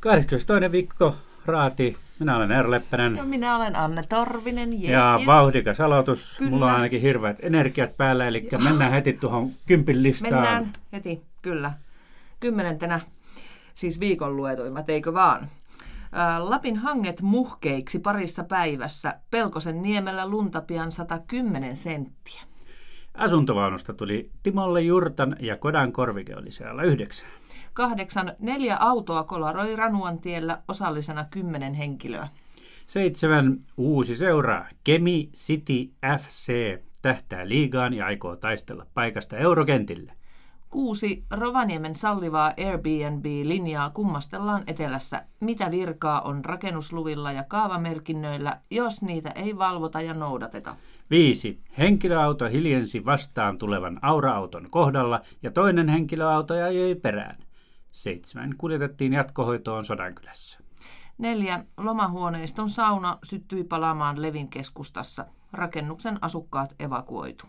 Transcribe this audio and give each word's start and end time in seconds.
22. 0.00 0.72
viikko 0.72 1.16
raati. 1.46 1.96
Minä 2.18 2.36
olen 2.36 2.52
Eero 2.52 2.70
Leppänen. 2.70 3.16
Ja 3.16 3.24
minä 3.24 3.56
olen 3.56 3.76
Anne 3.76 4.02
Torvinen, 4.08 4.72
yes, 4.72 4.82
ja 4.82 5.14
yes. 5.18 5.26
vauhdikas 5.26 5.80
aloitus. 5.80 6.36
Kyllä. 6.38 6.50
Mulla 6.50 6.66
on 6.66 6.74
ainakin 6.74 7.00
hirveät 7.00 7.36
energiat 7.42 7.96
päällä, 7.96 8.28
eli 8.28 8.48
mennään 8.64 8.92
heti 8.92 9.12
tuohon 9.12 9.50
kympin 9.66 10.02
listaan. 10.02 10.32
Mennään 10.32 10.72
heti, 10.92 11.22
kyllä. 11.42 11.72
Kymmenentenä, 12.40 13.00
siis 13.72 14.00
viikon 14.00 14.36
luetuimmat, 14.36 14.88
eikö 14.88 15.14
vaan? 15.14 15.48
Lapin 16.38 16.76
hanget 16.76 17.22
muhkeiksi 17.22 17.98
parissa 17.98 18.44
päivässä. 18.44 19.14
Pelkosen 19.30 19.82
niemellä 19.82 20.28
lunta 20.28 20.60
pian 20.60 20.92
110 20.92 21.76
senttiä. 21.76 22.42
Asuntovaunusta 23.14 23.94
tuli 23.94 24.30
Timolle 24.42 24.80
Jurtan 24.80 25.36
ja 25.40 25.56
Kodan 25.56 25.92
korvike 25.92 26.36
oli 26.36 26.50
siellä 26.50 26.82
yhdeksän. 26.82 27.28
Kahdeksan, 27.78 28.32
neljä 28.38 28.76
autoa 28.80 29.24
kolaroi 29.24 29.76
Ranuan 29.76 30.18
tiellä 30.18 30.62
osallisena 30.68 31.24
kymmenen 31.30 31.74
henkilöä. 31.74 32.28
Seitsemän 32.86 33.58
uusi 33.76 34.16
seura 34.16 34.64
Kemi 34.84 35.30
City 35.34 35.90
FC 36.20 36.52
tähtää 37.02 37.48
liigaan 37.48 37.94
ja 37.94 38.06
aikoo 38.06 38.36
taistella 38.36 38.86
paikasta 38.94 39.36
eurokentille. 39.36 40.12
Kuusi 40.68 41.24
Rovaniemen 41.30 41.94
sallivaa 41.94 42.52
Airbnb-linjaa 42.58 43.90
kummastellaan 43.90 44.62
etelässä. 44.66 45.24
Mitä 45.40 45.70
virkaa 45.70 46.20
on 46.20 46.44
rakennusluvilla 46.44 47.32
ja 47.32 47.44
kaavamerkinnöillä, 47.48 48.60
jos 48.70 49.02
niitä 49.02 49.30
ei 49.30 49.58
valvota 49.58 50.00
ja 50.00 50.14
noudateta? 50.14 50.76
Viisi. 51.10 51.60
Henkilöauto 51.78 52.48
hiljensi 52.48 53.04
vastaan 53.04 53.58
tulevan 53.58 53.98
aura-auton 54.02 54.66
kohdalla 54.70 55.20
ja 55.42 55.50
toinen 55.50 55.88
henkilöauto 55.88 56.54
jäi 56.54 56.94
perään. 56.94 57.47
Seitsemän. 57.98 58.54
Kuljetettiin 58.58 59.12
jatkohoitoon 59.12 59.84
Sodankylässä. 59.84 60.58
Neljä 61.18 61.64
Lomahuoneiston 61.76 62.70
sauna 62.70 63.18
syttyi 63.24 63.64
palaamaan 63.64 64.22
Levin 64.22 64.48
keskustassa. 64.48 65.26
Rakennuksen 65.52 66.18
asukkaat 66.20 66.74
evakuoitu. 66.80 67.46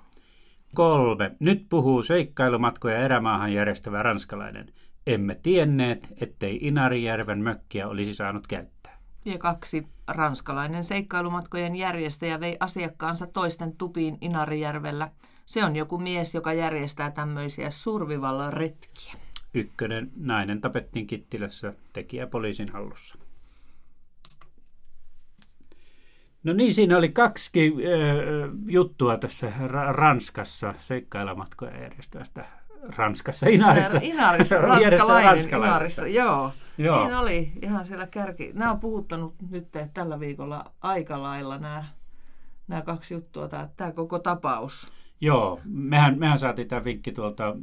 Kolme. 0.75 1.31
Nyt 1.39 1.66
puhuu 1.69 2.03
seikkailumatkoja 2.03 2.97
erämaahan 2.97 3.53
järjestävä 3.53 4.03
ranskalainen. 4.03 4.73
Emme 5.08 5.36
tienneet, 5.36 6.14
ettei 6.22 6.59
Inarijärven 6.61 7.39
mökkiä 7.39 7.88
olisi 7.88 8.13
saanut 8.13 8.47
käyttää. 8.47 8.97
Ja 9.25 9.38
kaksi 9.38 9.88
ranskalainen 10.08 10.84
seikkailumatkojen 10.84 11.75
järjestäjä 11.75 12.39
vei 12.39 12.58
asiakkaansa 12.59 13.28
toisten 13.28 13.75
tupiin 13.78 14.17
Inarijärvellä. 14.22 15.11
Se 15.45 15.66
on 15.66 15.75
joku 15.75 15.97
mies, 15.97 16.36
joka 16.36 16.53
järjestää 16.53 17.11
tämmöisiä 17.11 17.72
survivalla 17.72 18.52
retkiä. 18.52 19.28
Ykkönen. 19.53 20.11
Nainen 20.16 20.61
tapettiin 20.61 21.08
Kittilässä, 21.08 21.73
tekijä 21.94 22.28
poliisin 22.28 22.69
hallussa. 22.69 23.17
No 26.44 26.53
niin, 26.53 26.73
siinä 26.73 26.97
oli 26.97 27.09
kaksi 27.09 27.52
äh, 27.67 28.52
juttua 28.67 29.17
tässä 29.17 29.47
Ra- 29.67 29.91
Ranskassa 29.91 30.73
seikkailumatkoja 30.78 31.81
järjestävästä 31.81 32.45
Ranskassa, 32.97 33.47
Inarissa. 33.47 34.00
Inarissa, 34.02 34.56
Järjestä- 34.81 34.88
ranskalainen 34.88 35.47
Inarissa, 35.47 36.08
joo. 36.08 36.52
Joo. 36.78 37.03
Niin 37.03 37.16
oli 37.16 37.52
ihan 37.61 37.86
siellä 37.86 38.08
kärki. 38.08 38.52
Nämä 38.53 38.72
on 38.72 38.80
puhuttanut 38.80 39.36
nyt 39.50 39.67
tällä 39.94 40.19
viikolla 40.19 40.72
aika 40.81 41.23
lailla 41.23 41.58
nämä, 41.58 41.86
nämä 42.67 42.81
kaksi 42.81 43.13
juttua, 43.13 43.47
tämä, 43.47 43.69
tämä 43.78 43.91
koko 43.91 44.19
tapaus. 44.19 44.91
Joo, 45.22 45.59
mehän, 45.66 46.20
mehän 46.20 46.39
saatiin 46.39 46.67
tämä 46.67 46.84
vinkki 46.84 47.12
tuolta 47.12 47.56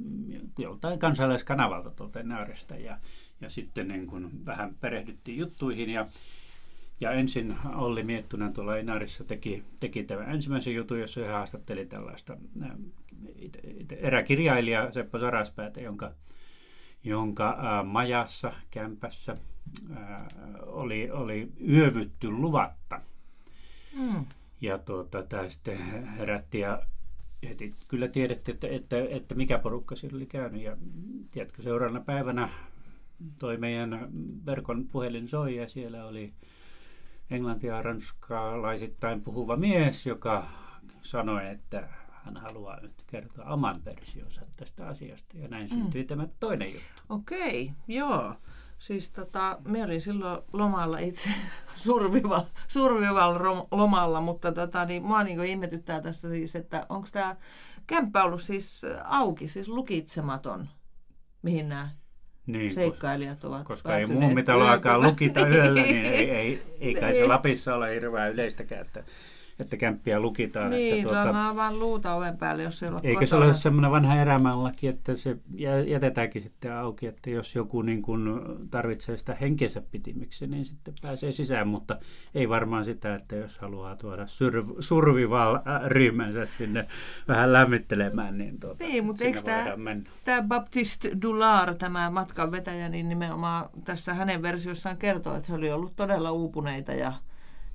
joltain 0.59 0.99
kansalaiskanavalta 0.99 1.91
tuolta 1.91 2.21
Inaarista 2.21 2.77
ja, 2.77 2.99
ja 3.41 3.50
sitten 3.50 3.89
niin 3.89 4.06
kun 4.06 4.31
vähän 4.47 4.75
perehdyttiin 4.81 5.39
juttuihin 5.39 5.91
ja, 5.91 6.06
ja 7.00 7.12
ensin 7.12 7.56
Olli 7.75 8.03
Miettunen 8.03 8.53
tuolla 8.53 8.77
Inaarissa 8.77 9.25
teki, 9.25 9.65
teki 9.81 10.05
tämän 10.05 10.31
ensimmäisen 10.31 10.75
jutun, 10.75 11.00
jossa 11.00 11.21
hän 11.21 11.33
haastatteli 11.33 11.87
tällaista 11.87 12.37
eräkirjailijaa 13.99 14.93
Seppo 14.93 15.19
Saraspäätä, 15.19 15.81
jonka, 15.81 16.12
jonka 17.05 17.59
ää, 17.59 17.83
majassa, 17.83 18.53
kämpässä 18.71 19.37
ää, 19.97 20.27
oli, 20.66 21.11
oli 21.11 21.49
yövytty 21.69 22.31
luvatta. 22.31 23.00
Mm. 23.99 24.25
Ja 24.61 24.78
tuota, 24.78 25.22
tämä 25.22 25.49
sitten 25.49 26.06
herätti 26.06 26.59
ja 26.59 26.83
heti 27.49 27.75
kyllä 27.89 28.09
tiedettiin, 28.09 28.55
että, 28.55 28.69
että, 28.69 28.97
että 29.11 29.34
mikä 29.34 29.59
porukka 29.59 29.97
siellä 29.97 30.17
oli 30.17 30.27
käynyt. 30.27 30.62
Ja 30.62 30.77
tiedätkö, 31.31 31.62
seuraavana 31.62 32.01
päivänä 32.01 32.49
toi 33.41 33.57
meidän 33.57 34.09
verkon 34.47 34.87
puhelin 34.89 35.29
soi 35.29 35.57
ja 35.57 35.69
siellä 35.69 36.07
oli 36.07 36.33
englantia 37.31 37.77
ja 37.77 37.83
ranskalaisittain 37.83 39.23
puhuva 39.23 39.57
mies, 39.57 40.07
joka 40.07 40.51
sanoi, 41.03 41.49
että 41.49 41.89
hän 42.25 42.37
haluaa 42.37 42.81
nyt 42.81 42.93
kertoa 43.07 43.45
oman 43.45 43.77
versionsa 43.84 44.43
tästä 44.57 44.87
asiasta. 44.87 45.39
Ja 45.39 45.49
näin 45.49 45.69
syntyi 45.69 46.03
mm. 46.03 46.07
tämä 46.07 46.28
toinen 46.41 46.69
juttu. 46.69 47.03
Okei, 47.09 47.73
joo. 47.89 48.34
Siis 48.78 49.10
tota, 49.10 49.59
minä 49.64 49.84
olin 49.84 50.00
silloin 50.00 50.42
lomalla 50.53 50.98
itse 50.98 51.31
survival, 51.76 52.42
survival 52.69 53.38
rom- 53.38 53.69
lomalla, 53.70 54.20
mutta 54.20 54.53
tota, 54.53 54.84
niin, 54.84 55.03
mua 55.03 55.22
niin 55.22 55.44
ihmetyttää 55.44 56.00
tässä 56.00 56.28
siis, 56.28 56.56
että 56.56 56.86
onko 56.88 57.09
tämä 57.12 57.36
kämppä 57.86 58.25
ollut 58.25 58.42
siis 58.42 58.86
auki, 59.04 59.48
siis 59.48 59.69
lukitsematon, 59.69 60.69
mihin 61.42 61.69
nämä 61.69 61.91
Niin, 62.47 62.75
seikkailijat 62.75 63.44
ovat 63.44 63.65
koska 63.66 63.97
ei 63.97 64.06
muu 64.06 64.31
mitä 64.31 64.54
alkaa 64.54 64.92
yöpymään. 64.92 65.03
lukita 65.03 65.47
yöllä, 65.48 65.82
niin 65.82 66.06
ei, 66.06 66.31
ei, 66.31 66.76
ei 66.81 66.94
kai 66.94 67.12
se 67.12 67.19
Ei. 67.19 67.28
Lapissa 67.34 67.75
ole 67.75 67.94
hirveän 67.94 68.32
yleistäkään, 68.32 68.81
että, 68.81 69.04
että 69.61 69.77
kämppiä 69.77 70.21
lukitaan. 70.21 70.71
Niin, 70.71 70.94
että, 71.06 71.25
tuota... 71.25 71.56
vaan 71.56 71.78
luuta 71.78 72.15
oven 72.15 72.39
päälle, 72.39 72.62
jos 72.62 72.83
ei 72.83 72.89
ole 72.89 73.00
Eikö 73.05 73.27
se 73.27 73.31
kotona. 73.31 73.44
ole 73.47 73.53
semmoinen 73.53 73.91
vanha 73.91 74.17
erämänlaki, 74.17 74.89
että 74.89 75.17
se 75.17 75.37
jä- 75.55 75.81
jätetäänkin 75.81 76.43
sitten 76.43 76.72
auki, 76.77 77.06
että 77.06 77.31
jos 77.31 77.55
joku 77.55 77.83
niin 77.83 78.03
kuin 78.03 78.41
tarvitsee 78.71 79.16
sitä 79.16 79.37
henkensä 79.41 79.83
pitimiksi, 79.91 80.47
niin 80.47 80.65
sitten 80.65 80.95
pääsee 81.03 81.33
sisään, 81.33 81.69
mutta 81.69 81.99
ei 82.34 82.49
varmaan 82.49 82.84
sitä, 82.84 83.15
että 83.15 83.37
jos 83.37 83.59
haluaa 83.59 83.97
tuoda 83.97 84.25
surv- 84.25 84.77
survival-ryhmänsä 84.83 86.47
sinne 86.47 86.87
vähän 87.28 87.53
lämmittelemään, 87.53 88.39
niin, 88.39 88.61
tuota, 88.61 88.84
Niin, 88.84 89.05
mutta 89.05 89.25
eikö 89.25 89.43
tämä, 89.43 89.77
mennä. 89.77 90.11
tämä 90.25 90.43
Baptiste 90.43 91.11
Dular, 91.22 91.75
tämä 91.75 92.11
matkan 92.11 92.53
vetäjä, 92.53 92.89
niin 92.89 93.09
nimenomaan 93.09 93.69
tässä 93.84 94.15
hänen 94.15 94.43
versiossaan 94.43 94.97
kertoo, 94.97 95.34
että 95.37 95.47
he 95.49 95.55
oli 95.55 95.72
ollut 95.72 95.93
todella 95.97 96.31
uupuneita 96.33 96.93
ja 96.93 97.12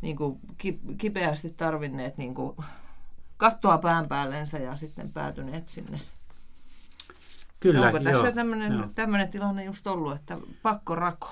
niin 0.02 0.16
kuin 0.16 0.40
ki- 0.58 0.80
kipeästi 0.98 1.50
tarvinneet 1.50 2.18
niin 2.18 2.34
kuin 2.34 2.58
kattoa 3.38 3.78
pään 3.78 4.08
päällensä 4.08 4.58
ja 4.58 4.76
sitten 4.76 5.12
päätyneet 5.14 5.68
sinne. 5.68 6.00
Kyllä, 7.60 7.86
Onko 7.86 8.00
tässä 8.00 8.28
joo, 8.28 8.32
tämmöinen, 8.32 8.74
joo. 8.74 8.90
tämmöinen 8.96 9.30
tilanne 9.30 9.64
just 9.64 9.88
ollut, 9.88 10.16
että 10.16 10.38
pakko 10.62 10.96
rako? 10.96 11.30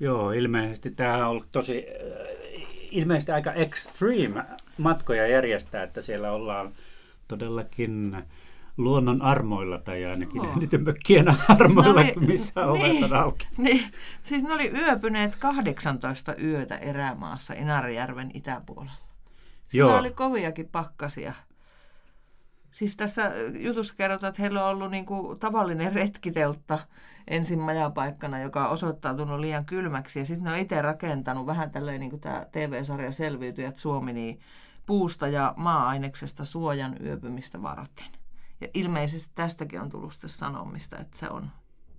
Joo, 0.00 0.32
ilmeisesti 0.32 0.90
tämä 0.90 1.16
on 1.16 1.30
ollut 1.30 1.50
tosi, 1.50 1.86
äh, 1.88 2.62
ilmeisesti 2.90 3.32
aika 3.32 3.52
extreme 3.52 4.44
matkoja 4.78 5.26
järjestää, 5.26 5.82
että 5.82 6.02
siellä 6.02 6.32
ollaan 6.32 6.72
todellakin 7.28 8.16
luonnon 8.76 9.22
armoilla 9.22 9.78
tai 9.78 10.04
ainakin 10.04 10.44
Joo. 10.44 10.58
niiden 10.58 10.84
mökkien 10.84 11.26
armoilla, 11.48 12.00
oli- 12.00 12.26
missä 12.26 12.66
ovet 12.66 13.02
on 13.02 13.14
auki. 13.14 13.48
Niin, 13.56 13.84
siis 14.22 14.42
ne 14.42 14.52
oli 14.52 14.70
yöpyneet 14.70 15.36
18 15.36 16.34
yötä 16.42 16.76
erämaassa 16.76 17.54
Inarijärven 17.54 18.30
itäpuolella. 18.34 18.92
Siellä 19.68 19.92
Joo. 19.92 20.00
oli 20.00 20.10
koviakin 20.10 20.68
pakkasia. 20.68 21.32
Siis 22.70 22.96
tässä 22.96 23.32
jutussa 23.58 23.94
kerrotaan, 23.96 24.28
että 24.28 24.42
heillä 24.42 24.64
on 24.64 24.70
ollut 24.70 24.90
niin 24.90 25.06
kuin 25.06 25.38
tavallinen 25.38 25.92
retkiteltta 25.92 26.78
ensin 27.28 27.58
majapaikkana, 27.58 28.40
joka 28.40 28.64
on 28.66 28.72
osoittautunut 28.72 29.40
liian 29.40 29.64
kylmäksi. 29.64 30.18
Ja 30.18 30.24
sitten 30.24 30.44
ne 30.44 30.52
on 30.52 30.58
itse 30.58 30.82
rakentanut 30.82 31.46
vähän 31.46 31.70
tälleen 31.70 32.00
niin 32.00 32.10
kuin 32.10 32.20
tämä 32.20 32.46
TV-sarja 32.52 33.12
Selviytyjät 33.12 33.76
Suomi, 33.76 34.12
niin 34.12 34.40
puusta 34.86 35.28
ja 35.28 35.54
maa-aineksesta 35.56 36.44
suojan 36.44 36.96
yöpymistä 37.04 37.62
varten. 37.62 38.21
Ja 38.62 38.68
ilmeisesti 38.74 39.32
tästäkin 39.34 39.80
on 39.80 39.90
tullut 39.90 40.12
sitten 40.12 40.30
sanomista, 40.30 40.98
että 40.98 41.18
se 41.18 41.28
on 41.28 41.50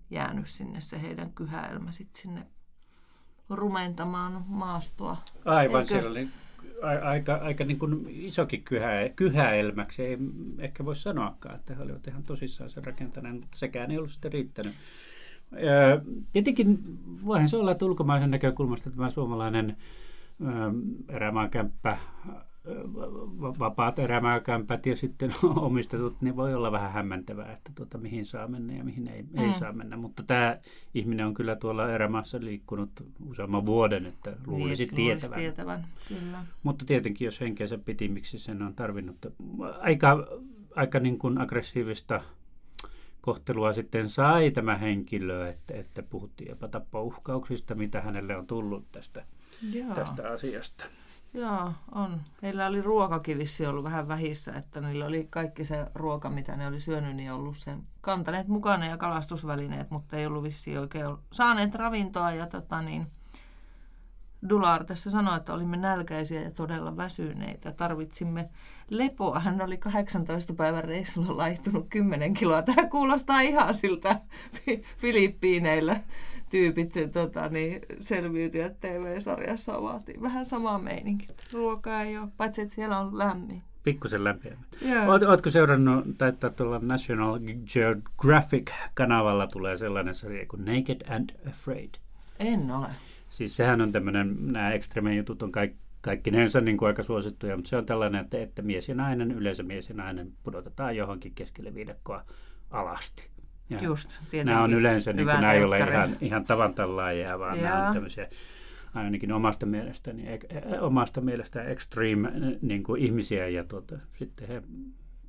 jäänyt 0.09 0.47
sinne 0.47 0.81
se 0.81 1.01
heidän 1.01 1.31
kyhäelmä 1.33 1.91
sitten 1.91 2.21
sinne 2.21 2.47
rumentamaan 3.49 4.43
maastoa. 4.47 5.17
Aivan, 5.45 5.81
Eikö? 5.81 5.89
siellä 5.89 6.09
oli 6.09 6.27
aika, 7.01 7.35
aika 7.35 7.63
niin 7.63 7.79
kuin 7.79 8.05
isokin 8.09 8.63
kyhä, 8.63 8.89
kyhäelmäksi, 9.15 10.03
ei 10.03 10.17
ehkä 10.59 10.85
voi 10.85 10.95
sanoakaan, 10.95 11.55
että 11.55 11.75
he 11.75 11.83
olivat 11.83 12.07
ihan 12.07 12.23
tosissaan 12.23 12.69
sen 12.69 12.85
rakentaneet, 12.85 13.35
mutta 13.35 13.57
sekään 13.57 13.91
ei 13.91 13.97
ollut 13.97 14.11
sitten 14.11 14.31
riittänyt. 14.33 14.73
Öö, 15.53 16.01
Tietenkin 16.31 16.79
voihan 17.25 17.49
se 17.49 17.57
olla, 17.57 17.71
että 17.71 17.85
ulkomaisen 17.85 18.31
näkökulmasta 18.31 18.91
tämä 18.91 19.09
suomalainen 19.09 19.77
öö, 20.41 20.49
erämaankämppä 21.09 21.97
vapaat 23.59 23.99
erämääkämpät 23.99 24.85
ja 24.85 24.95
sitten 24.95 25.33
omistetut, 25.55 26.21
niin 26.21 26.35
voi 26.35 26.53
olla 26.53 26.71
vähän 26.71 26.91
hämmentävää, 26.91 27.53
että 27.53 27.71
tuota, 27.75 27.97
mihin 27.97 28.25
saa 28.25 28.47
mennä 28.47 28.73
ja 28.73 28.83
mihin 28.83 29.07
ei, 29.07 29.23
mm. 29.23 29.39
ei 29.39 29.53
saa 29.53 29.73
mennä. 29.73 29.97
Mutta 29.97 30.23
tämä 30.23 30.57
ihminen 30.93 31.25
on 31.25 31.33
kyllä 31.33 31.55
tuolla 31.55 31.91
erämaassa 31.91 32.37
liikkunut 32.41 32.89
useamman 33.25 33.65
vuoden, 33.65 34.05
että 34.05 34.35
luulisi 34.47 34.85
niin, 34.85 34.95
tietävän. 34.95 35.39
tietävän 35.39 35.85
kyllä. 36.07 36.45
Mutta 36.63 36.85
tietenkin, 36.85 37.25
jos 37.25 37.41
henkeensä 37.41 37.77
piti, 37.77 38.07
miksi 38.07 38.39
sen 38.39 38.61
on 38.61 38.73
tarvinnut 38.73 39.25
aika, 39.79 40.27
aika 40.75 40.99
niin 40.99 41.19
kuin 41.19 41.41
aggressiivista 41.41 42.21
kohtelua 43.21 43.73
sitten 43.73 44.09
sai 44.09 44.51
tämä 44.51 44.77
henkilö, 44.77 45.49
että, 45.49 45.73
että 45.73 46.03
puhuttiin 46.03 46.49
jopa 46.49 46.67
tappouhkauksista, 46.67 47.75
mitä 47.75 48.01
hänelle 48.01 48.37
on 48.37 48.47
tullut 48.47 48.91
tästä, 48.91 49.25
tästä 49.95 50.29
asiasta. 50.29 50.85
Joo, 51.33 51.73
on. 51.91 52.21
Heillä 52.41 52.67
oli 52.67 52.81
ruokakivissi 52.81 53.65
ollut 53.65 53.83
vähän 53.83 54.07
vähissä, 54.07 54.53
että 54.53 54.81
niillä 54.81 55.05
oli 55.05 55.27
kaikki 55.29 55.65
se 55.65 55.85
ruoka, 55.95 56.29
mitä 56.29 56.55
ne 56.55 56.67
oli 56.67 56.79
syönyt, 56.79 57.15
niin 57.15 57.31
ollut 57.31 57.57
sen 57.57 57.83
kantaneet 58.01 58.47
mukana 58.47 58.85
ja 58.85 58.97
kalastusvälineet, 58.97 59.91
mutta 59.91 60.17
ei 60.17 60.25
ollut 60.25 60.43
vissi 60.43 60.77
oikein 60.77 61.05
ollut. 61.05 61.21
saaneet 61.31 61.75
ravintoa 61.75 62.31
ja 62.31 62.47
tota 62.47 62.81
niin, 62.81 63.07
Dular 64.49 64.85
tässä 64.85 65.09
sanoi, 65.09 65.37
että 65.37 65.53
olimme 65.53 65.77
nälkäisiä 65.77 66.41
ja 66.41 66.51
todella 66.51 66.97
väsyneitä. 66.97 67.71
Tarvitsimme 67.71 68.49
lepoa. 68.89 69.39
Hän 69.39 69.61
oli 69.61 69.77
18 69.77 70.53
päivän 70.53 70.83
reissulla 70.83 71.37
laihtunut 71.37 71.85
10 71.89 72.33
kiloa. 72.33 72.61
Tämä 72.61 72.89
kuulostaa 72.89 73.41
ihan 73.41 73.73
siltä 73.73 74.21
Filippiineillä 74.97 75.99
tyypit 76.53 76.93
tota, 77.13 77.49
niin, 77.49 77.81
selviytyjät 78.01 78.79
TV-sarjassa 78.79 79.77
ovat 79.77 80.03
vähän 80.21 80.45
sama 80.45 80.77
meininki. 80.77 81.27
Ruokaa 81.53 82.01
ei 82.01 82.17
ole, 82.17 82.27
paitsi 82.37 82.61
että 82.61 82.75
siellä 82.75 82.99
on 82.99 83.17
lämmin. 83.17 83.61
Pikkusen 83.83 84.23
lämmin. 84.23 84.57
Oot, 85.07 85.23
ootko 85.23 85.49
seurannut, 85.49 86.05
tai 86.17 86.33
tuolla 86.55 86.79
National 86.79 87.39
Geographic-kanavalla 87.73 89.47
tulee 89.47 89.77
sellainen 89.77 90.13
sarja 90.13 90.45
kuin 90.45 90.65
Naked 90.65 91.01
and 91.09 91.29
Afraid? 91.49 91.89
En 92.39 92.71
ole. 92.71 92.87
Siis 93.29 93.55
sehän 93.55 93.81
on 93.81 93.91
tämmöinen, 93.91 94.35
nämä 94.39 94.71
ekstreme 94.71 95.15
jutut 95.15 95.43
on 95.43 95.51
kaikki 95.51 95.77
kaikkinensa 96.01 96.61
niin 96.61 96.77
kuin 96.77 96.87
aika 96.87 97.03
suosittuja, 97.03 97.55
mutta 97.55 97.69
se 97.69 97.77
on 97.77 97.85
tällainen, 97.85 98.21
että, 98.21 98.41
että 98.41 98.61
mies 98.61 98.89
ja 98.89 98.95
nainen, 98.95 99.31
yleensä 99.31 99.63
mies 99.63 99.89
ja 99.89 99.95
nainen 99.95 100.33
pudotetaan 100.43 100.95
johonkin 100.95 101.31
keskelle 101.35 101.73
viidakkoa 101.73 102.23
alasti. 102.71 103.32
Ja 103.69 103.83
Just, 103.83 104.09
nämä 104.43 104.63
on 104.63 104.73
yleensä, 104.73 105.13
niin 105.13 105.25
kuin, 105.25 105.41
nämä 105.41 105.53
ei 105.53 105.63
ole 105.63 105.77
ihan, 105.77 106.09
ihan 106.21 106.45
tavantallaajia, 106.45 107.39
vaan 107.39 107.57
ja. 107.57 107.63
nämä 107.63 107.87
on 107.87 107.93
tämmöisiä 107.93 108.27
ainakin 108.93 109.31
omasta 109.31 109.65
mielestäni, 109.65 110.27
e, 110.27 110.39
e, 110.49 110.79
omasta 110.79 111.21
mielestä 111.21 111.63
extreme 111.63 112.31
niin 112.61 112.83
kuin 112.83 113.01
ihmisiä 113.01 113.47
ja 113.47 113.63
tuota, 113.63 113.99
sitten 114.19 114.47
he 114.47 114.63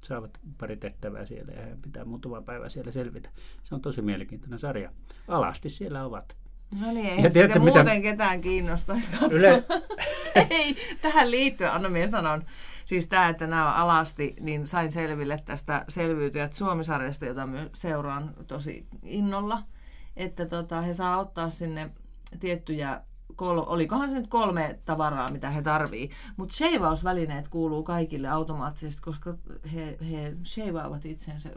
saavat 0.02 0.38
pari 0.58 0.76
tehtävää 0.76 1.26
siellä 1.26 1.52
ja 1.52 1.62
he 1.62 1.76
pitää 1.82 2.04
muutama 2.04 2.42
päivä 2.42 2.68
siellä 2.68 2.90
selvitä. 2.90 3.28
Se 3.64 3.74
on 3.74 3.80
tosi 3.80 4.02
mielenkiintoinen 4.02 4.58
sarja. 4.58 4.90
Alasti 5.28 5.68
siellä 5.68 6.04
ovat. 6.04 6.36
No 6.80 6.92
niin, 6.92 7.06
eihän 7.06 7.32
tiedätkö, 7.32 7.52
sitä 7.52 7.58
muuten 7.58 7.84
mitä... 7.84 8.00
ketään 8.00 8.40
kiinnostaisi 8.40 9.10
Yle... 9.30 9.64
Ei, 10.50 10.76
tähän 11.02 11.30
liittyen, 11.30 11.72
anna 11.72 11.88
minä 11.88 12.06
sanon. 12.06 12.44
Siis 12.84 13.06
tämä, 13.06 13.28
että 13.28 13.46
nämä 13.46 13.72
alasti, 13.72 14.34
niin 14.40 14.66
sain 14.66 14.92
selville 14.92 15.38
tästä 15.44 15.84
selviytyjät 15.88 16.52
Suomisarjasta, 16.52 17.26
jota 17.26 17.46
myös 17.46 17.70
seuraan 17.74 18.34
tosi 18.46 18.86
innolla. 19.02 19.62
Että 20.16 20.46
tota, 20.46 20.80
he 20.80 20.92
saa 20.92 21.18
ottaa 21.18 21.50
sinne 21.50 21.90
tiettyjä 22.40 23.00
kol, 23.36 23.62
olikohan 23.66 24.10
se 24.10 24.18
nyt 24.18 24.28
kolme 24.28 24.78
tavaraa, 24.84 25.30
mitä 25.30 25.50
he 25.50 25.62
tarvii. 25.62 26.10
Mutta 26.36 26.54
sheivausvälineet 26.54 27.48
kuuluu 27.48 27.82
kaikille 27.82 28.28
automaattisesti, 28.28 29.02
koska 29.02 29.34
he, 29.74 29.98
he 30.10 30.36
sheivaavat 30.44 31.04
itsensä 31.04 31.50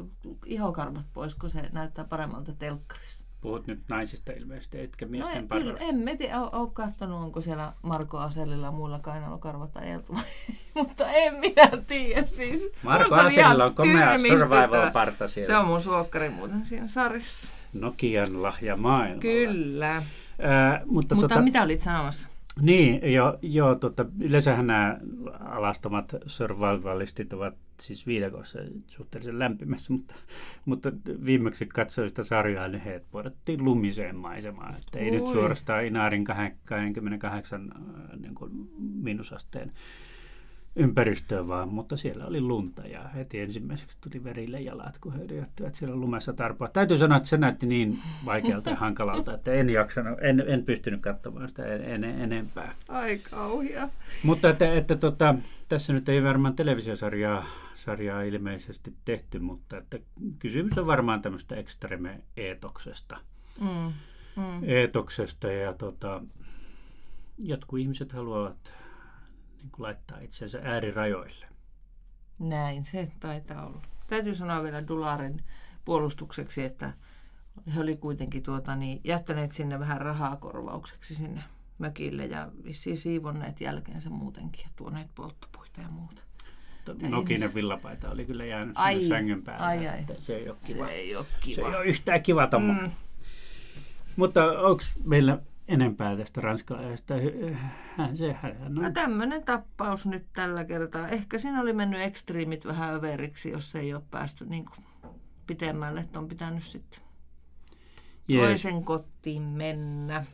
ihokarvat 0.45 1.05
pois, 1.13 1.35
kun 1.35 1.49
se 1.49 1.69
näyttää 1.71 2.05
paremmalta 2.05 2.53
telkkarissa. 2.53 3.26
Puhut 3.47 3.67
nyt 3.67 3.79
naisista 3.89 4.31
ilmeisesti, 4.31 4.79
etkä 4.79 5.05
miesten 5.05 5.47
no, 5.49 5.57
kyllä, 5.57 5.77
en 5.79 5.95
mä 5.95 6.15
tiedä, 6.15 6.41
ole 6.41 6.69
katsonut, 6.73 7.23
onko 7.23 7.41
siellä 7.41 7.73
Marko 7.81 8.17
Asellilla 8.17 8.71
muilla 8.71 8.99
kainalokarvat 8.99 9.77
ajeltu, 9.77 10.15
mutta 10.75 11.07
en 11.07 11.33
minä 11.33 11.69
tiedä 11.87 12.25
siis. 12.25 12.71
Marko 12.83 13.15
Asellilla 13.15 13.65
on 13.65 13.75
komea 13.75 14.19
survival-parta 14.19 15.27
siellä. 15.27 15.47
Se 15.47 15.57
on 15.57 15.65
mun 15.65 15.81
suokkari 15.81 16.29
muuten 16.29 16.65
siinä 16.65 16.87
sarjassa. 16.87 17.53
Nokian 17.73 18.43
lahja 18.43 18.77
maailmalla. 18.77 19.21
Kyllä. 19.21 19.95
Äh, 19.95 20.03
mutta 20.85 21.15
mutta 21.15 21.27
tota, 21.27 21.41
mitä 21.41 21.63
olit 21.63 21.81
sanomassa? 21.81 22.29
Niin, 22.61 23.13
jo, 23.13 23.39
jo 23.41 23.75
tota, 23.75 24.05
yleensähän 24.19 24.67
nämä 24.67 24.97
alastomat 25.39 26.15
survivalistit 26.25 27.33
ovat 27.33 27.53
siis 27.81 28.07
viidakossa 28.07 28.59
suhteellisen 28.87 29.39
lämpimässä, 29.39 29.93
mutta, 29.93 30.15
mutta 30.65 30.91
viimeksi 31.25 31.65
katsoin 31.65 32.09
sitä 32.09 32.23
sarjaa, 32.23 32.67
niin 32.67 32.81
heidät 32.81 33.11
puolettiin 33.11 33.65
lumiseen 33.65 34.15
maisemaan. 34.15 34.75
Että 34.75 34.99
ei 34.99 35.11
Ui. 35.11 35.17
nyt 35.17 35.27
suorastaan 35.27 35.85
Inaarin 35.85 36.23
28 36.65 37.71
äh, 37.75 38.19
niin 38.19 38.35
kuin 38.35 38.51
miinusasteen 38.79 39.71
ympäristöön 40.77 41.47
vaan, 41.47 41.69
mutta 41.69 41.97
siellä 41.97 42.25
oli 42.25 42.41
lunta 42.41 42.87
ja 42.87 43.07
heti 43.07 43.39
ensimmäiseksi 43.39 43.97
tuli 44.01 44.23
verille 44.23 44.61
jalat, 44.61 44.97
kun 44.97 45.13
he 45.13 45.23
yrittivät 45.23 45.75
siellä 45.75 45.95
lumessa 45.95 46.33
tarpoa. 46.33 46.67
Täytyy 46.67 46.97
sanoa, 46.97 47.17
että 47.17 47.29
se 47.29 47.37
näytti 47.37 47.65
niin 47.65 47.99
vaikealta 48.25 48.69
ja 48.69 48.75
hankalalta, 48.75 49.33
että 49.33 49.53
en 49.53 49.69
jaksanut, 49.69 50.19
en, 50.21 50.43
en 50.47 50.63
pystynyt 50.63 51.01
katsomaan 51.01 51.49
sitä 51.49 51.65
en, 51.65 52.03
en, 52.03 52.03
enempää. 52.03 52.75
Ai 52.87 53.17
kauhia. 53.17 53.89
Mutta 54.23 54.49
että, 54.49 54.73
että 54.73 54.95
tota, 54.95 55.35
tässä 55.69 55.93
nyt 55.93 56.09
ei 56.09 56.23
varmaan 56.23 56.55
televisiosarjaa 56.55 57.45
sarjaa 57.75 58.21
ilmeisesti 58.21 58.93
tehty, 59.05 59.39
mutta 59.39 59.77
että 59.77 59.99
kysymys 60.39 60.77
on 60.77 60.87
varmaan 60.87 61.21
tämmöistä 61.21 61.55
ekstreme-eetoksesta. 61.55 63.17
Mm, 63.61 63.93
mm. 64.35 64.63
Eetoksesta 64.63 65.47
ja 65.47 65.73
tota, 65.73 66.21
jotkut 67.37 67.79
ihmiset 67.79 68.11
haluavat 68.11 68.73
niin 69.67 69.71
kuin 69.71 69.83
laittaa 69.83 70.19
itsensä 70.19 70.59
äärirajoille. 70.63 71.45
Näin 72.39 72.85
se 72.85 73.11
taitaa 73.19 73.65
olla. 73.65 73.81
Täytyy 74.07 74.35
sanoa 74.35 74.63
vielä 74.63 74.87
Dularin 74.87 75.43
puolustukseksi, 75.85 76.63
että 76.63 76.93
he 77.75 77.81
oli 77.81 77.95
kuitenkin 77.95 78.43
tuota, 78.43 78.75
niin, 78.75 79.01
jättäneet 79.03 79.51
sinne 79.51 79.79
vähän 79.79 80.01
rahaa 80.01 80.35
korvaukseksi 80.35 81.15
sinne 81.15 81.43
mökille 81.77 82.25
ja 82.25 82.51
vissiin 82.63 82.97
siivonneet 82.97 83.61
jälkeensä 83.61 84.09
muutenkin 84.09 84.61
ja 84.63 84.69
tuoneet 84.75 85.07
polttopuita 85.15 85.81
ja 85.81 85.89
muuta. 85.89 86.21
Nokinen 87.09 87.53
villapaita 87.53 88.11
oli 88.11 88.25
kyllä 88.25 88.45
jäänyt 88.45 88.75
ai, 88.77 89.05
sängyn 89.05 89.43
päälle. 89.43 89.65
Ai, 89.65 89.87
ai. 89.87 90.05
Se 90.19 90.35
ei 90.35 90.49
ole 90.49 90.57
kiva. 90.67 90.85
Se 90.85 90.91
ei 90.91 91.15
ole, 91.15 91.25
kiva. 91.41 91.55
Se 91.55 91.61
ei 91.61 91.75
ole 91.75 91.85
yhtään 91.85 92.23
kiva 92.23 92.49
Mm. 92.59 92.91
Mutta 94.15 94.59
onko 94.59 94.83
meillä 95.03 95.39
enempää 95.67 96.17
tästä 96.17 96.41
ranskalaisesta. 96.41 97.13
Hän, 97.97 98.17
se, 98.17 98.33
hän 98.33 98.57
on... 98.65 98.75
no, 98.75 98.91
tämmöinen 98.91 99.43
tappaus 99.43 100.05
nyt 100.05 100.25
tällä 100.33 100.65
kertaa. 100.65 101.07
Ehkä 101.07 101.37
siinä 101.37 101.61
oli 101.61 101.73
mennyt 101.73 102.01
ekstriimit 102.01 102.65
vähän 102.65 102.93
överiksi, 102.93 103.49
jos 103.49 103.75
ei 103.75 103.93
ole 103.93 104.03
päästy 104.11 104.45
niin 104.45 104.65
kuin 104.65 104.85
pitemmälle, 105.47 105.99
että 105.99 106.19
on 106.19 106.27
pitänyt 106.27 106.63
sitten 106.63 106.99
yes. 108.29 108.41
toisen 108.41 108.83
kotiin 108.83 109.41
mennä. 109.41 110.25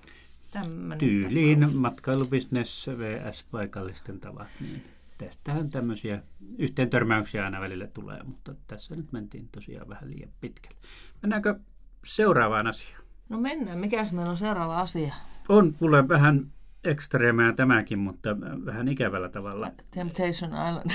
Tämmönen 0.51 0.97
Tyyliin 0.97 1.59
tapaus. 1.59 1.75
matkailubisnes 1.77 2.89
vs. 2.97 3.45
paikallisten 3.51 4.19
tavat. 4.19 4.47
Niin 4.61 4.83
tästähän 5.17 5.69
tämmöisiä 5.69 6.23
yhteen 6.57 6.89
törmäyksiä 6.89 7.45
aina 7.45 7.61
välillä 7.61 7.87
tulee, 7.87 8.23
mutta 8.23 8.55
tässä 8.67 8.95
nyt 8.95 9.11
mentiin 9.11 9.49
tosiaan 9.51 9.89
vähän 9.89 10.09
liian 10.09 10.31
pitkälle. 10.41 10.77
Mennäänkö 11.21 11.59
seuraavaan 12.05 12.67
asiaan? 12.67 13.02
No 13.33 13.39
mennään. 13.39 13.79
Mikäs 13.79 14.13
meillä 14.13 14.31
on 14.31 14.37
seuraava 14.37 14.79
asia? 14.79 15.13
On 15.49 15.73
kuule 15.73 16.07
vähän 16.07 16.51
ekstreemää 16.83 17.53
tämäkin, 17.53 17.99
mutta 17.99 18.29
vähän 18.65 18.87
ikävällä 18.87 19.29
tavalla. 19.29 19.71
Temptation 19.91 20.51
Island. 20.51 20.91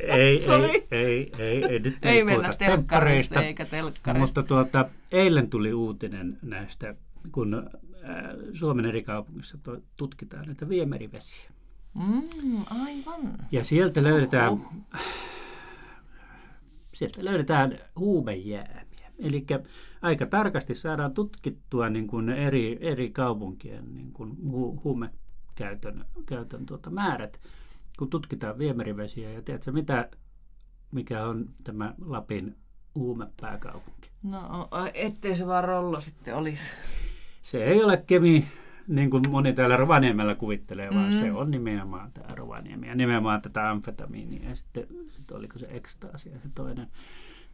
ei, 0.00 0.40
ei, 0.50 0.86
ei, 0.90 1.32
ei, 1.38 1.64
ei, 1.64 1.78
nyt 1.78 1.98
ei, 2.02 2.16
ei 2.16 2.24
mennä 2.24 2.50
telkkareista 2.58 3.42
eikä 3.42 3.64
telkkareista. 3.64 4.40
Mutta 4.40 4.42
tuota, 4.42 4.88
eilen 5.12 5.50
tuli 5.50 5.72
uutinen 5.72 6.38
näistä, 6.42 6.94
kun 7.32 7.54
äh, 7.54 8.24
Suomen 8.52 8.86
eri 8.86 9.02
kaupungissa 9.02 9.58
tutkitaan 9.96 10.46
näitä 10.46 10.68
viemärivesiä. 10.68 11.50
Mm, 11.94 12.58
aivan. 12.70 13.32
Ja 13.52 13.64
sieltä 13.64 14.02
löydetään, 14.02 14.52
Oho. 14.52 14.72
sieltä 16.94 17.24
löydetään 17.24 17.78
huumejää. 17.96 18.84
Eli 19.18 19.46
aika 20.02 20.26
tarkasti 20.26 20.74
saadaan 20.74 21.14
tutkittua 21.14 21.90
niin 21.90 22.06
kuin 22.06 22.28
eri, 22.30 22.78
eri 22.80 23.10
kaupunkien 23.10 23.94
niin 23.94 24.12
kuin 24.12 24.36
hu, 24.50 24.80
huumekäytön 24.84 26.04
käytön, 26.26 26.66
tuota, 26.66 26.90
määrät, 26.90 27.40
kun 27.98 28.10
tutkitaan 28.10 28.58
viemärivesiä. 28.58 29.30
Ja 29.30 29.42
tiedätkö, 29.42 29.72
mitä, 29.72 30.08
mikä 30.92 31.24
on 31.26 31.48
tämä 31.64 31.94
Lapin 32.00 32.56
huumepääkaupunki? 32.94 34.10
No, 34.22 34.68
ettei 34.94 35.36
se 35.36 35.46
vaan 35.46 35.64
rollo 35.64 36.00
sitten 36.00 36.34
olisi. 36.36 36.72
Se 37.42 37.64
ei 37.64 37.84
ole 37.84 37.96
Kemi, 38.06 38.48
niin 38.88 39.10
kuin 39.10 39.30
moni 39.30 39.52
täällä 39.52 39.76
Rovaniemellä 39.76 40.34
kuvittelee, 40.34 40.90
vaan 40.94 41.12
Mm. 41.12 41.18
se 41.18 41.32
on 41.32 41.50
nimenomaan 41.50 42.12
tämä 42.12 42.34
Rovaniemi 42.34 42.88
ja 42.88 42.94
nimenomaan 42.94 43.42
tätä 43.42 43.70
amfetamiinia 43.70 44.48
ja 44.48 44.56
sitten, 44.56 44.86
sitten 45.08 45.36
oliko 45.36 45.58
se 45.58 45.66
ekstaasi 45.70 46.30
ja 46.30 46.38
se 46.38 46.48
toinen, 46.54 46.88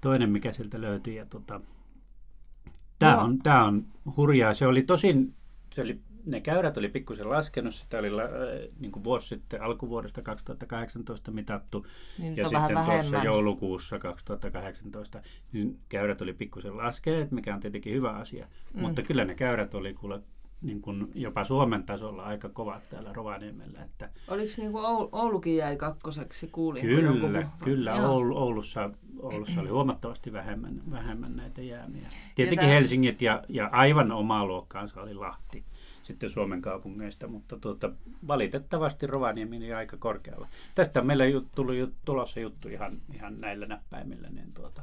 toinen 0.00 0.30
mikä 0.30 0.52
sieltä 0.52 0.80
löytyi. 0.80 1.16
Ja 1.16 1.26
tota, 1.26 1.60
tämä, 2.98 3.12
Joo. 3.12 3.22
on, 3.24 3.38
tämä 3.38 3.64
on 3.64 3.86
hurjaa. 4.16 4.54
Se 4.54 4.66
oli 4.66 4.82
tosin, 4.82 5.34
se 5.74 5.82
oli, 5.82 6.00
ne 6.26 6.40
käyrät 6.40 6.76
oli 6.76 6.88
pikkusen 6.88 7.30
laskenut, 7.30 7.74
sitä 7.74 7.98
oli 7.98 8.08
äh, 8.08 8.28
niin 8.80 8.92
kuin 8.92 9.04
vuosi 9.04 9.28
sitten 9.28 9.62
alkuvuodesta 9.62 10.22
2018 10.22 11.30
mitattu 11.30 11.86
Niin 12.18 12.36
ja 12.36 12.44
sitten 12.44 12.62
tuossa 12.62 12.86
vähemmän. 12.86 13.24
joulukuussa 13.24 13.98
2018 13.98 15.22
niin 15.52 15.78
käyrät 15.88 16.22
oli 16.22 16.32
pikkusen 16.32 16.76
laskeneet, 16.76 17.30
mikä 17.30 17.54
on 17.54 17.60
tietenkin 17.60 17.94
hyvä 17.94 18.10
asia. 18.10 18.46
Mm. 18.74 18.80
Mutta 18.80 19.02
kyllä 19.02 19.24
ne 19.24 19.34
käyrät 19.34 19.74
oli 19.74 19.94
kuule 19.94 20.20
niin 20.62 20.82
kuin 20.82 21.10
jopa 21.14 21.44
Suomen 21.44 21.82
tasolla 21.84 22.22
aika 22.22 22.48
kovat 22.48 22.88
täällä 22.88 23.12
Rovaniemellä. 23.12 23.82
Että 23.82 24.08
Oliko 24.28 24.52
niin 24.56 24.72
kuin 24.72 24.84
Oul- 24.84 25.08
Oulukin 25.12 25.56
jäi 25.56 25.76
kakkoseksi, 25.76 26.46
kuulin? 26.46 26.82
kyllä, 26.82 27.48
kyllä 27.64 28.08
Oulussa, 28.34 28.90
Oulussa 29.18 29.60
oli 29.60 29.68
huomattavasti 29.68 30.32
vähemmän, 30.32 30.82
vähemmän 30.90 31.36
näitä 31.36 31.62
jäämiä. 31.62 32.08
Tietenkin 32.34 32.66
tää- 32.66 32.74
Helsingit 32.74 33.22
ja, 33.22 33.42
ja 33.48 33.68
aivan 33.72 34.12
omaa 34.12 34.46
luokkaansa 34.46 35.02
oli 35.02 35.14
Lahti 35.14 35.64
sitten 36.02 36.30
Suomen 36.30 36.62
kaupungeista, 36.62 37.28
mutta 37.28 37.58
tuota, 37.58 37.90
valitettavasti 38.28 39.06
Rovaniemi 39.06 39.56
oli 39.56 39.72
aika 39.72 39.96
korkealla. 39.96 40.48
Tästä 40.74 41.02
meillä 41.02 41.26
jut, 41.26 41.46
jut, 41.78 41.94
tulossa 42.04 42.40
juttu 42.40 42.68
ihan, 42.68 42.98
ihan 43.14 43.40
näillä 43.40 43.66
näppäimillä. 43.66 44.28
Niin 44.30 44.52
tuota, 44.52 44.82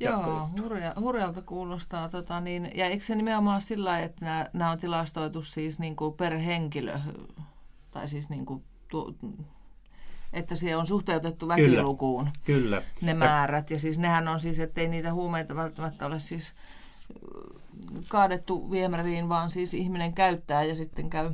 Joo, 0.00 0.50
hurja, 0.62 0.94
hurjalta 1.00 1.42
kuulostaa. 1.42 2.08
Tota, 2.08 2.40
niin, 2.40 2.70
ja 2.74 2.86
eikö 2.86 3.04
se 3.04 3.14
nimenomaan 3.14 3.62
sillä 3.62 4.00
että 4.00 4.24
nämä, 4.24 4.46
nämä 4.52 4.70
on 4.70 4.78
tilastoitu 4.78 5.42
siis 5.42 5.78
niin 5.78 5.96
kuin 5.96 6.14
per 6.14 6.38
henkilö, 6.38 6.98
tai 7.90 8.08
siis 8.08 8.30
niin 8.30 8.46
kuin, 8.46 8.64
tu, 8.88 9.16
että 10.32 10.56
se 10.56 10.76
on 10.76 10.86
suhteutettu 10.86 11.48
väkilukuun 11.48 12.28
Kyllä. 12.44 12.82
ne 13.00 13.14
määrät. 13.14 13.70
Ja 13.70 13.78
siis 13.78 13.98
nehän 13.98 14.28
on 14.28 14.40
siis, 14.40 14.58
ettei 14.58 14.88
niitä 14.88 15.12
huumeita 15.12 15.56
välttämättä 15.56 16.06
ole 16.06 16.18
siis 16.18 16.52
kaadettu 18.08 18.70
viemäriin, 18.70 19.28
vaan 19.28 19.50
siis 19.50 19.74
ihminen 19.74 20.12
käyttää 20.14 20.62
ja 20.62 20.74
sitten 20.74 21.10
käy, 21.10 21.30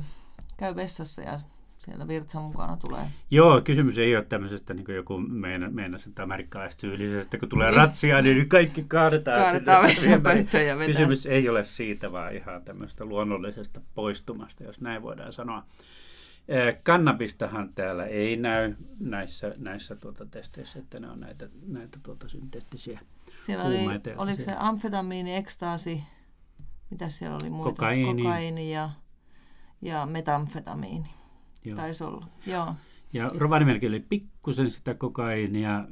käy 0.57 0.75
vessassa 0.75 1.21
ja 1.21 1.39
siellä 1.85 2.07
virtsan 2.07 2.43
mukana 2.43 2.77
tulee. 2.77 3.07
Joo, 3.31 3.61
kysymys 3.61 3.99
ei 3.99 4.15
ole 4.15 4.25
tämmöisestä 4.25 4.73
niin 4.73 4.85
kuin 4.85 4.95
joku 4.95 5.17
meina, 5.17 5.69
meinasi 5.69 6.11
amerikkalaistyylisestä, 6.19 7.37
kun 7.37 7.49
tulee 7.49 7.67
Niin. 7.69 7.77
ratsia, 7.77 8.21
niin 8.21 8.49
kaikki 8.49 8.83
kaadetaan. 8.87 9.41
Kaadetaan 9.41 9.83
vessanpönttöön 9.83 10.67
ja 10.67 10.77
vetää. 10.77 10.93
Kysymys 10.93 11.25
ei 11.25 11.49
ole 11.49 11.63
siitä, 11.63 12.11
vaan 12.11 12.35
ihan 12.35 12.63
tämmöistä 12.63 13.05
luonnollisesta 13.05 13.81
poistumasta, 13.95 14.63
jos 14.63 14.81
näin 14.81 15.01
voidaan 15.01 15.33
sanoa. 15.33 15.63
Kannabistahan 16.83 17.69
täällä 17.75 18.05
ei 18.05 18.37
näy 18.37 18.73
näissä, 18.99 19.53
näissä 19.57 19.95
tuota 19.95 20.25
testeissä, 20.25 20.79
että 20.79 20.99
ne 20.99 21.09
on 21.09 21.19
näitä, 21.19 21.49
näitä 21.67 21.99
tuota 22.03 22.29
synteettisiä. 22.29 22.99
Siellä 23.45 23.63
oli, 23.63 23.77
Huumeita 23.77 24.09
oliko 24.17 24.41
se 24.43 24.53
amfetamiini, 24.57 25.35
ekstaasi, 25.35 26.03
mitä 26.89 27.09
siellä 27.09 27.37
oli 27.41 27.49
muita? 27.49 27.69
Kokaiini. 27.69 28.23
Kokaini 28.23 28.71
ja, 28.73 28.89
ja 29.81 30.05
metamfetamiini. 30.05 31.09
Joo. 31.65 31.75
Taisi 31.75 32.03
olla, 32.03 32.25
joo. 32.45 32.75
Ja 33.13 33.29
Rovaniemelläkin 33.37 33.89
oli 33.89 33.99
pikkusen 33.99 34.71
sitä 34.71 34.93
kokainia. 34.93 35.85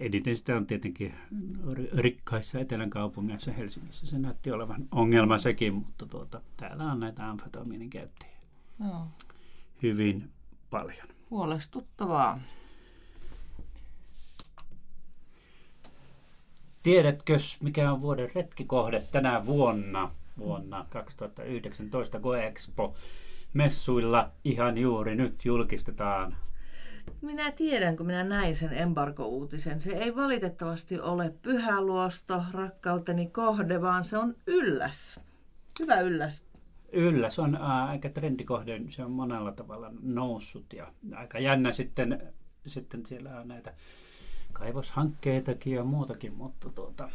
Eniten 0.00 0.36
sitä 0.36 0.56
on 0.56 0.66
tietenkin 0.66 1.14
ri- 1.72 1.98
rikkaissa 1.98 2.58
etelän 2.58 2.90
kaupungeissa 2.90 3.52
Helsingissä. 3.52 4.06
Se 4.06 4.18
näytti 4.18 4.50
olevan 4.50 4.88
ongelma 4.92 5.38
sekin, 5.38 5.74
mutta 5.74 6.06
tuota, 6.06 6.40
täällä 6.56 6.84
on 6.84 7.00
näitä 7.00 7.28
amfetamiinin 7.30 7.90
käyttäjiä 7.90 8.36
joo. 8.80 9.06
hyvin 9.82 10.30
paljon. 10.70 11.08
Huolestuttavaa. 11.30 12.38
Tiedätkö, 16.82 17.36
mikä 17.60 17.92
on 17.92 18.00
vuoden 18.00 18.30
retkikohde 18.34 19.00
tänä 19.12 19.46
vuonna, 19.46 20.10
vuonna 20.38 20.86
2019 20.90 22.20
Goexpo? 22.20 22.94
Messuilla 23.56 24.30
ihan 24.44 24.78
juuri 24.78 25.14
nyt 25.14 25.44
julkistetaan 25.44 26.36
Minä 27.22 27.52
tiedän, 27.52 27.96
kun 27.96 28.06
minä 28.06 28.24
näin 28.24 28.54
sen 28.56 28.72
embargo-uutisen. 28.72 29.80
Se 29.80 29.90
ei 29.90 30.16
valitettavasti 30.16 31.00
ole 31.00 31.34
pyhäluosto, 31.42 32.42
rakkauteni 32.52 33.26
kohde, 33.26 33.82
vaan 33.82 34.04
se 34.04 34.18
on 34.18 34.36
ylläs. 34.46 35.20
Hyvä 35.80 36.00
ylläs. 36.00 36.46
Yllä, 36.92 37.30
se 37.30 37.42
on 37.42 37.54
ää, 37.54 37.86
aika 37.86 38.08
trendikohde, 38.08 38.80
se 38.88 39.04
on 39.04 39.10
monella 39.10 39.52
tavalla 39.52 39.92
noussut 40.02 40.72
ja 40.72 40.92
aika 41.14 41.38
jännä 41.38 41.72
sitten, 41.72 42.32
sitten 42.66 43.06
siellä 43.06 43.40
on 43.40 43.48
näitä 43.48 43.74
kaivoshankkeitakin 44.52 45.72
ja 45.72 45.84
muutakin, 45.84 46.34
mutta 46.34 46.70
tuota, 46.70 47.08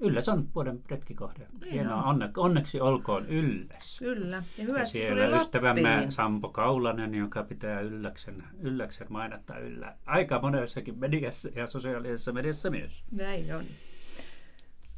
Ylläs 0.00 0.28
on 0.28 0.48
vuoden 0.54 0.80
retkikohde. 0.90 1.46
Niin 1.60 1.72
Hienoa, 1.72 2.02
on. 2.02 2.04
onne, 2.08 2.30
onneksi 2.36 2.80
olkoon 2.80 3.26
Ylläs. 3.26 3.98
Kyllä. 3.98 4.42
Ja 4.58 4.64
hyvä, 4.64 4.78
Ja 4.80 4.86
siellä 4.86 5.26
tuli 5.26 5.40
ystävämme 5.42 5.90
Lappiin. 5.90 6.12
Sampo 6.12 6.48
Kaulanen, 6.48 7.14
joka 7.14 7.42
pitää 7.42 7.80
Ylläksen, 7.80 8.44
Ylläksen 8.60 9.06
mainetta 9.10 9.58
yllä 9.58 9.94
aika 10.06 10.40
monessakin 10.40 10.98
mediassa 10.98 11.48
ja 11.54 11.66
sosiaalisessa 11.66 12.32
mediassa 12.32 12.70
myös. 12.70 13.04
Näin 13.10 13.54
on. 13.54 13.64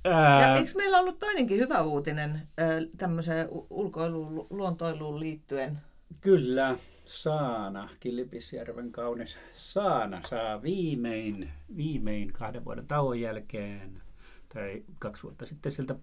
Ää, 0.04 0.40
Ja 0.42 0.56
eikö 0.56 0.70
meillä 0.76 0.98
ollut 1.00 1.18
toinenkin 1.18 1.60
hyvä 1.60 1.82
uutinen 1.82 2.42
ö, 2.60 2.88
tämmöiseen 2.96 3.48
ulkoiluun, 3.70 4.34
lu- 4.34 4.46
luontoiluun 4.50 5.20
liittyen? 5.20 5.78
Kyllä, 6.20 6.76
Saana, 7.04 7.88
Kilpisjärven 8.00 8.92
kaunis 8.92 9.38
Saana 9.52 10.20
saa 10.22 10.62
viimein, 10.62 11.50
viimein 11.76 12.32
kahden 12.32 12.64
vuoden 12.64 12.86
tauon 12.86 13.20
jälkeen, 13.20 14.02
tai 14.54 14.82
kaksi 14.98 15.22
vuotta 15.22 15.46
sitten 15.46 15.72
siltä 15.72 15.94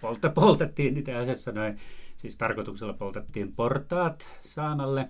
polta, 0.00 0.30
poltettiin 0.30 0.96
itse 0.96 1.14
asiassa 1.14 1.52
noin, 1.52 1.78
siis 2.16 2.36
tarkoituksella 2.36 2.92
poltettiin 2.92 3.52
portaat 3.52 4.28
Saanalle. 4.40 5.08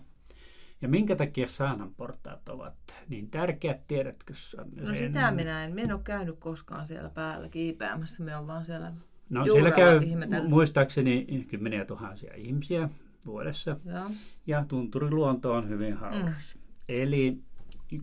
Ja 0.83 0.89
minkä 0.89 1.17
takia 1.17 1.49
Saanan 1.49 1.95
portaat 1.95 2.49
ovat 2.49 2.75
niin 3.09 3.31
tärkeät, 3.31 3.87
tiedätkö 3.89 4.35
Sanne? 4.37 4.83
No 4.83 4.95
sitä 4.95 5.31
minä 5.31 5.65
en. 5.65 5.75
Minä 5.75 5.83
en 5.83 5.93
ole 5.93 6.01
käynyt 6.05 6.37
koskaan 6.39 6.87
siellä 6.87 7.11
päällä 7.11 7.49
kiipeämässä. 7.49 8.25
Me 8.25 8.37
on 8.37 8.47
vaan 8.47 8.65
siellä 8.65 8.93
No 9.31 9.45
siellä 9.45 9.71
käy 9.71 10.01
ihmetellyt. 10.03 10.51
muistaakseni 10.51 11.47
kymmeniä 11.49 11.85
tuhansia 11.85 12.35
ihmisiä 12.35 12.89
vuodessa. 13.27 13.77
Joo. 13.85 14.11
ja 14.47 14.65
tunturiluonto 14.69 15.53
on 15.53 15.69
hyvin 15.69 15.95
hauras. 15.97 16.55
Mm. 16.55 16.61
Eli 16.89 17.39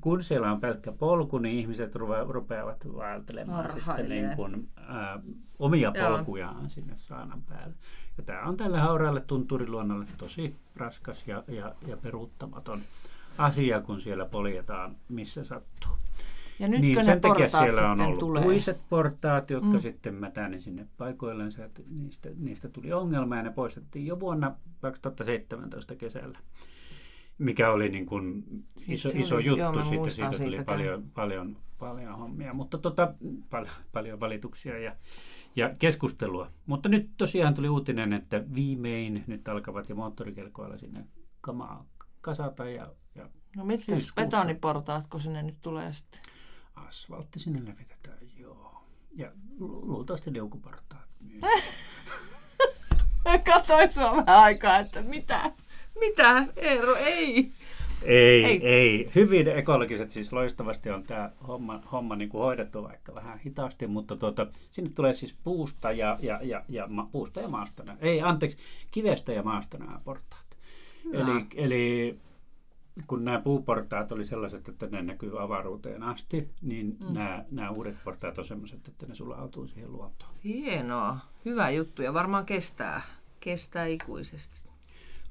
kun 0.02 0.24
siellä 0.24 0.52
on 0.52 0.62
pelkkä 0.62 0.92
polku, 0.92 1.38
niin 1.38 1.60
ihmiset 1.60 1.96
ruve- 1.96 2.30
rupeavat 2.32 2.88
vaeltelemaan 2.96 3.72
sitten 3.72 4.10
niin 4.10 4.36
kuin, 4.36 4.70
ää, 4.78 5.20
omia 5.60 5.92
Joo. 5.96 6.10
polkujaan 6.10 6.70
sinne 6.70 6.94
saanan 6.98 7.42
päälle. 7.42 7.76
Ja 8.18 8.24
tämä 8.24 8.44
on 8.44 8.58
tälle 8.58 8.80
hauraalle 8.80 9.22
tunturiluonnolle 9.22 10.06
tosi 10.18 10.56
raskas 10.76 11.28
ja, 11.28 11.44
ja, 11.48 11.76
ja 11.88 11.98
peruuttamaton 11.98 12.82
asia, 13.38 13.82
kun 13.82 14.02
siellä 14.02 14.26
poljetaan 14.26 14.96
missä 15.10 15.44
sattuu. 15.44 15.98
Ja 16.60 16.68
nytkö 16.68 16.88
niin 16.88 17.06
sen 17.06 17.22
takia 17.22 17.50
siellä 17.50 17.92
on 17.92 18.02
ollut 18.02 18.20
tulee? 18.20 18.44
tuiset 18.44 18.80
portaat, 18.90 19.50
jotka 19.50 19.70
mm. 19.70 19.80
sitten 19.80 20.14
mätäni 20.14 20.62
sinne 20.62 20.88
paikoillensa. 20.98 21.66
että 21.66 21.82
Niistä, 21.90 22.30
niistä 22.38 22.70
tuli 22.70 22.94
ongelma 22.94 23.36
ja 23.36 23.44
ne 23.44 23.52
poistettiin 23.52 24.06
jo 24.06 24.20
vuonna 24.20 24.56
2017 24.82 25.96
kesällä. 25.96 26.40
Mikä 27.38 27.72
oli 27.72 27.90
niin 27.90 28.06
kuin 28.06 28.44
iso, 28.88 29.10
se 29.10 29.20
iso 29.20 29.36
oli- 29.36 29.46
juttu, 29.46 29.60
joo, 29.60 29.74
mä 29.74 29.84
siitä, 30.10 30.30
tuli 30.44 30.64
paljon, 30.64 31.04
paljon, 31.14 31.58
paljon 31.80 32.18
hommia, 32.18 32.54
mutta 32.54 32.78
tota, 32.78 33.14
pal- 33.50 33.66
paljon 33.92 34.20
valituksia 34.20 34.80
ja, 34.80 34.96
ja 35.56 35.76
keskustelua. 35.80 36.52
Mutta 36.66 36.90
nyt 36.90 37.10
tosiaan 37.18 37.54
tuli 37.54 37.70
uutinen, 37.70 38.14
että 38.14 38.44
viimein 38.56 39.24
nyt 39.28 39.48
alkavat 39.48 39.90
jo 39.90 39.96
moottorikelkoilla 39.96 40.78
sinne 40.78 41.06
kamaa 41.42 41.86
kasata 42.22 42.70
ja, 42.70 42.92
ja 43.16 43.30
No 43.56 43.66
mitkä 43.66 43.86
syyskuussa. 43.86 44.16
betoniportaatko 44.16 45.20
sinne 45.20 45.44
nyt 45.44 45.58
tulee 45.62 45.94
sitten? 45.94 46.20
Asfaltti 46.76 47.40
sinne 47.40 47.60
levitetään, 47.66 48.18
joo. 48.38 48.84
Ja 49.16 49.32
lu- 49.60 49.88
luultavasti 49.88 50.34
liukuportaat 50.34 51.08
myös. 51.20 51.42
Mä 53.26 53.38
katsoin 53.54 53.94
sua 53.94 54.12
vähän 54.12 54.44
aikaa, 54.44 54.78
että 54.78 55.02
mitä? 55.02 55.52
Mitä? 56.08 56.46
Eero, 56.56 56.96
ei. 56.96 57.52
Ei, 58.06 58.46
Ei. 58.46 58.68
ei. 58.68 59.12
Hyvin 59.16 59.48
ekologiset, 59.48 60.10
siis 60.12 60.34
loistavasti 60.34 60.90
on 60.90 61.04
tämä 61.04 61.32
homma, 61.48 61.82
homma 61.92 62.16
niin 62.16 62.30
kuin 62.30 62.42
hoidettu 62.42 62.84
vaikka 62.84 63.16
vähän 63.16 63.40
hitaasti, 63.40 63.88
mutta 63.88 64.16
tuota, 64.16 64.48
sinne 64.72 64.92
tulee 64.96 65.14
siis 65.14 65.36
puusta 65.44 65.92
ja, 65.92 66.18
ja, 66.22 66.40
ja, 66.42 66.64
ja 66.70 66.88
ma, 66.88 67.10
puusta 67.12 67.42
ja 67.42 67.48
maasta. 67.48 67.84
Ei, 68.02 68.22
anteeksi, 68.22 68.58
kivestä 68.92 69.34
ja 69.34 69.44
maasta 69.44 69.78
nämä 69.78 70.00
portaat. 70.04 70.58
Eli, 71.14 71.46
eli 71.56 72.20
kun 73.08 73.26
nämä 73.26 73.40
puuportaat 73.40 74.12
oli 74.12 74.26
sellaiset, 74.26 74.68
että 74.68 74.88
ne 74.88 75.02
näkyy 75.02 75.44
avaruuteen 75.44 76.04
asti, 76.04 76.50
niin 76.62 76.98
mm. 77.00 77.14
nämä, 77.14 77.46
nämä 77.52 77.70
uudet 77.70 77.96
portaat 78.04 78.38
on 78.38 78.46
sellaiset, 78.46 78.88
että 78.88 79.06
ne 79.06 79.16
sulautuu 79.16 79.68
siihen 79.68 79.92
luontoon. 79.92 80.32
Hienoa. 80.44 81.18
Hyvä 81.46 81.70
juttu 81.70 82.02
ja 82.02 82.14
varmaan 82.14 82.46
kestää. 82.46 83.02
kestää 83.40 83.86
ikuisesti. 83.86 84.64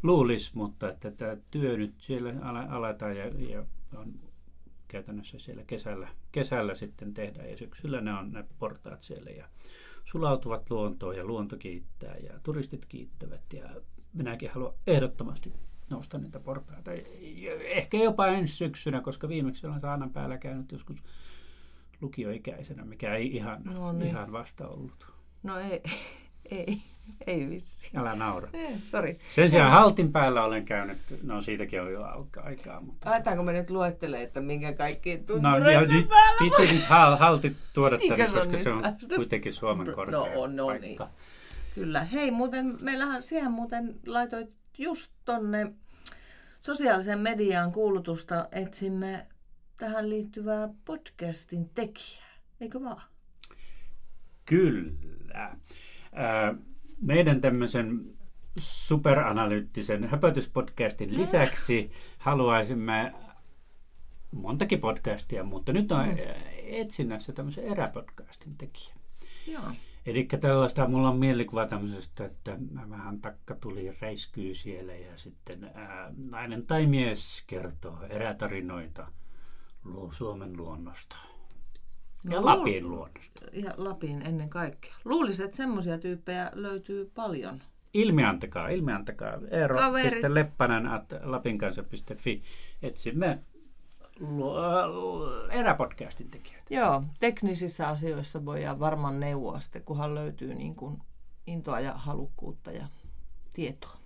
Luulisi, 0.02 0.50
mutta 0.54 0.90
että 0.90 1.10
tämä 1.10 1.36
työ 1.50 1.76
nyt 1.76 1.94
siellä 1.98 2.34
aletaan 2.68 3.16
ja, 3.16 3.26
ja 3.26 3.64
on 3.96 4.14
käytännössä 4.88 5.38
siellä 5.38 5.62
kesällä, 5.66 6.08
kesällä 6.32 6.74
sitten 6.74 7.14
tehdään 7.14 7.50
ja 7.50 7.56
syksyllä 7.56 8.00
ne 8.00 8.14
on 8.14 8.32
ne 8.32 8.44
portaat 8.58 9.02
siellä 9.02 9.30
ja 9.30 9.48
sulautuvat 10.04 10.70
luontoon 10.70 11.16
ja 11.16 11.24
luonto 11.24 11.56
kiittää 11.56 12.16
ja 12.16 12.40
turistit 12.42 12.86
kiittävät 12.86 13.52
ja 13.52 13.68
minäkin 14.12 14.50
haluan 14.50 14.74
ehdottomasti 14.86 15.52
nousta 15.90 16.18
niitä 16.18 16.40
portaita. 16.40 16.90
Ehkä 17.64 17.96
jopa 17.96 18.26
ensi 18.26 18.54
syksynä, 18.56 19.00
koska 19.00 19.28
viimeksi 19.28 19.66
olen 19.66 19.80
saanan 19.80 20.10
päällä 20.10 20.38
käynyt 20.38 20.72
joskus 20.72 21.02
lukioikäisenä, 22.00 22.84
mikä 22.84 23.14
ei 23.14 23.36
ihan, 23.36 23.62
no 23.64 23.92
niin. 23.92 24.06
ihan 24.06 24.32
vasta 24.32 24.68
ollut. 24.68 25.06
No 25.42 25.58
ei, 25.58 25.82
ei, 26.52 26.76
ei 27.26 27.50
vissi. 27.50 27.90
Älä 27.96 28.14
naura. 28.14 28.48
Ei, 28.52 28.76
sorry. 28.84 29.16
Sen 29.26 29.50
sijaan 29.50 29.70
haltin 29.70 30.12
päällä 30.12 30.44
olen 30.44 30.64
käynyt, 30.64 30.98
no 31.22 31.40
siitäkin 31.40 31.82
on 31.82 31.92
jo 31.92 32.28
aikaa. 32.42 32.80
Mutta... 32.80 33.10
Aitaanko 33.10 33.42
me 33.42 33.52
nyt 33.52 33.70
luettele, 33.70 34.22
että 34.22 34.40
minkä 34.40 34.72
kaikki 34.72 35.16
tuntuu 35.16 35.50
no, 35.50 35.58
nyt 35.58 36.08
piti 36.38 36.72
nyt 36.72 36.84
hal, 36.84 37.16
haltit 37.16 37.56
tuoda 37.74 37.98
tänne, 38.08 38.26
koska 38.26 38.58
se 38.58 38.70
on 38.70 38.82
päästä? 38.82 39.14
kuitenkin 39.14 39.52
Suomen 39.52 39.86
no, 39.86 39.94
korkea 39.94 40.18
no, 40.18 40.46
no, 40.46 40.66
paikka. 40.66 41.04
Niin. 41.04 41.14
Kyllä. 41.74 42.04
Hei, 42.04 42.30
muuten 42.30 42.76
meillähän 42.80 43.22
siihen 43.22 43.50
muuten 43.52 43.94
laitoit 44.06 44.50
just 44.78 45.12
tonne 45.24 45.72
sosiaalisen 46.60 47.18
mediaan 47.18 47.72
kuulutusta 47.72 48.48
etsimme 48.52 49.26
tähän 49.76 50.10
liittyvää 50.10 50.68
podcastin 50.84 51.68
tekijää, 51.68 52.32
eikö 52.60 52.80
vaan? 52.82 53.02
Kyllä. 54.44 55.56
Meidän 57.00 57.40
tämmöisen 57.40 58.14
superanalyyttisen 58.58 60.08
höpötyspodcastin 60.08 61.18
lisäksi 61.18 61.90
haluaisimme 62.18 63.14
montakin 64.32 64.80
podcastia, 64.80 65.44
mutta 65.44 65.72
nyt 65.72 65.92
on 65.92 66.08
mm. 66.08 66.16
etsinnässä 66.62 67.32
tämmöisen 67.32 67.64
eräpodcastin 67.64 68.56
tekijä. 68.56 68.94
Joo. 69.46 69.72
Eli 70.06 70.28
tällaista, 70.40 70.88
mulla 70.88 71.08
on 71.08 71.18
mielikuva 71.18 71.66
tämmöisestä, 71.66 72.24
että 72.24 72.58
vähän 72.90 73.20
takka 73.20 73.54
tuli 73.54 73.96
reiskyy 74.00 74.54
siellä 74.54 74.94
ja 74.94 75.16
sitten 75.16 75.70
ää, 75.74 76.12
nainen 76.16 76.66
tai 76.66 76.86
mies 76.86 77.44
kertoo 77.46 77.98
erätarinoita 78.08 79.06
Suomen 80.18 80.56
luonnosta. 80.56 81.16
Ja 82.24 82.40
no, 82.40 82.44
Lapin 82.44 82.90
luonnosta. 82.90 83.44
Ja 83.52 83.74
Lapin 83.76 84.22
ennen 84.22 84.50
kaikkea. 84.50 84.94
Luulisin, 85.04 85.44
että 85.44 85.56
semmoisia 85.56 85.98
tyyppejä 85.98 86.50
löytyy 86.54 87.10
paljon. 87.14 87.62
Ilmiantakaa, 87.94 88.68
ilmiantakaa. 88.68 89.38
Eero.leppänen 89.50 90.86
at 90.86 91.12
lapinkansa.fi. 91.22 92.42
Etsimme 92.82 93.38
eräpodcastin 95.50 96.30
tekijät. 96.30 96.62
Joo, 96.70 97.04
teknisissä 97.20 97.88
asioissa 97.88 98.44
voidaan 98.44 98.80
varmaan 98.80 99.20
neuvoa 99.20 99.60
sitten, 99.60 99.82
kunhan 99.82 100.14
löytyy 100.14 100.54
niin 100.54 100.74
kuin 100.74 100.98
intoa 101.46 101.80
ja 101.80 101.92
halukkuutta 101.92 102.70
ja 102.70 102.86
tietoa. 103.54 103.96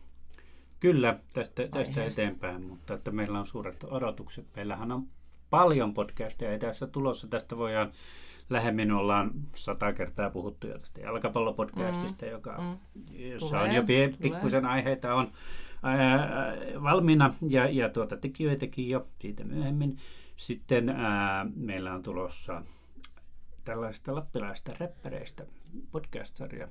Kyllä, 0.81 1.19
tästä, 1.35 1.69
tästä 1.69 2.05
eteenpäin, 2.05 2.63
mutta 2.63 2.95
että 2.95 3.11
meillä 3.11 3.39
on 3.39 3.47
suuret 3.47 3.85
odotukset. 3.85 4.47
Meillähän 4.57 4.93
on 4.93 5.07
paljon 5.51 5.95
podcasteja 5.95 6.59
tässä 6.59 6.87
tulossa. 6.87 7.29
Tästä 7.29 7.57
voidaan 7.57 7.93
lähemmin 8.51 8.93
ollaan 8.93 9.31
sata 9.55 9.93
kertaa 9.93 10.31
puhuttu 10.31 10.67
jo 10.67 10.79
tästä 10.79 11.01
jalkapallopodcastista, 11.01 12.27
mm, 12.27 12.33
joka, 12.33 12.57
mm. 12.59 12.77
jossa 13.19 13.49
tulee, 13.49 13.63
on 13.63 13.75
jo 13.75 13.83
pikkusen 14.21 14.67
aiheita 14.67 15.15
on 15.15 15.33
ää, 15.83 16.53
valmiina 16.83 17.35
ja, 17.49 17.69
ja 17.69 17.89
tuota, 17.89 18.17
tekijöitäkin 18.17 18.89
jo 18.89 19.07
siitä 19.19 19.45
myöhemmin. 19.45 19.99
Sitten 20.37 20.89
ää, 20.89 21.47
meillä 21.57 21.95
on 21.95 22.03
tulossa 22.03 22.63
tällaista 23.65 24.15
lappilaista 24.15 24.73
räppäreistä 24.81 25.47
podcast-sarja. 25.91 26.69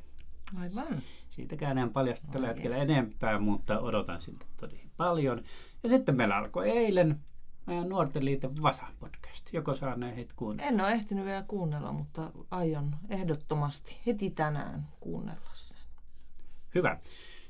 Aivan. 0.59 1.01
Siitäkään 1.29 1.77
en 1.77 1.89
paljasta 1.89 2.27
tällä 2.31 2.47
oh, 2.47 2.53
hetkellä 2.53 2.77
enempää, 2.77 3.39
mutta 3.39 3.79
odotan 3.79 4.21
siltä 4.21 4.45
todella 4.59 4.89
paljon. 4.97 5.41
Ja 5.83 5.89
sitten 5.89 6.15
meillä 6.15 6.37
alkoi 6.37 6.69
eilen 6.69 7.19
meidän 7.65 7.89
Nuorten 7.89 8.25
liiton 8.25 8.63
Vasa-podcast. 8.63 9.53
Joko 9.53 9.75
saa 9.75 9.97
heitä 10.15 10.33
kuunnella? 10.35 10.69
En 10.69 10.81
ole 10.81 10.91
ehtinyt 10.91 11.25
vielä 11.25 11.43
kuunnella, 11.47 11.91
mutta 11.91 12.31
aion 12.51 12.91
ehdottomasti 13.09 13.97
heti 14.05 14.29
tänään 14.29 14.87
kuunnella 14.99 15.49
sen. 15.53 15.81
Hyvä. 16.75 16.99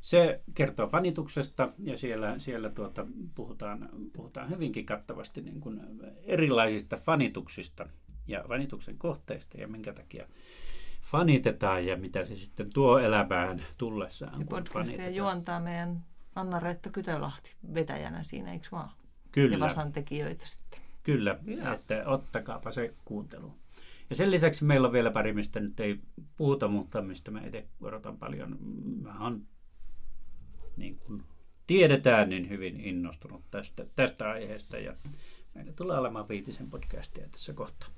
Se 0.01 0.41
kertoo 0.53 0.87
fanituksesta 0.87 1.69
ja 1.79 1.97
siellä, 1.97 2.39
siellä 2.39 2.69
tuota, 2.69 3.05
puhutaan, 3.35 3.89
puhutaan 4.13 4.49
hyvinkin 4.49 4.85
kattavasti 4.85 5.41
niin 5.41 5.61
kuin 5.61 5.81
erilaisista 6.23 6.97
fanituksista 6.97 7.89
ja 8.27 8.43
fanituksen 8.47 8.97
kohteista 8.97 9.57
ja 9.57 9.67
minkä 9.67 9.93
takia 9.93 10.27
fanitetaan 11.01 11.85
ja 11.85 11.97
mitä 11.97 12.25
se 12.25 12.35
sitten 12.35 12.69
tuo 12.73 12.99
elämään 12.99 13.61
tullessaan. 13.77 14.39
Ja 14.39 14.45
podcastia 14.49 15.09
juontaa 15.09 15.59
meidän 15.59 16.03
Anna-Reetta 16.35 16.89
Kytölahti 16.89 17.55
vetäjänä 17.73 18.23
siinä, 18.23 18.53
eikö 18.53 18.67
vaan? 18.71 18.89
Kyllä. 19.35 19.55
Ja 19.55 19.59
Vasan 19.59 19.91
tekijöitä 19.91 20.45
sitten. 20.45 20.79
Kyllä, 21.03 21.39
ja. 21.45 21.73
että 21.73 22.03
ottakaapa 22.05 22.71
se 22.71 22.93
kuuntelu. 23.05 23.53
Ja 24.09 24.15
sen 24.15 24.31
lisäksi 24.31 24.65
meillä 24.65 24.87
on 24.87 24.93
vielä 24.93 25.11
pari, 25.11 25.33
mistä 25.33 25.59
nyt 25.59 25.79
ei 25.79 25.99
puhuta, 26.37 26.67
mutta 26.67 27.01
mistä 27.01 27.31
mä 27.31 27.41
itse 27.45 27.67
odotan 27.81 28.17
paljon. 28.17 28.57
Mä 29.01 29.19
oon 29.19 29.41
niin 30.77 30.97
kuin 30.97 31.23
tiedetään, 31.67 32.29
niin 32.29 32.49
hyvin 32.49 32.79
innostunut 32.79 33.43
tästä, 33.51 33.85
tästä 33.95 34.29
aiheesta 34.29 34.77
ja 34.77 34.95
meillä 35.53 35.73
tulee 35.73 35.97
olemaan 35.97 36.27
viitisen 36.27 36.69
podcastia 36.69 37.29
tässä 37.29 37.53
kohtaa. 37.53 37.89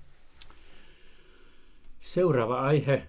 Seuraava 1.99 2.61
aihe. 2.61 3.07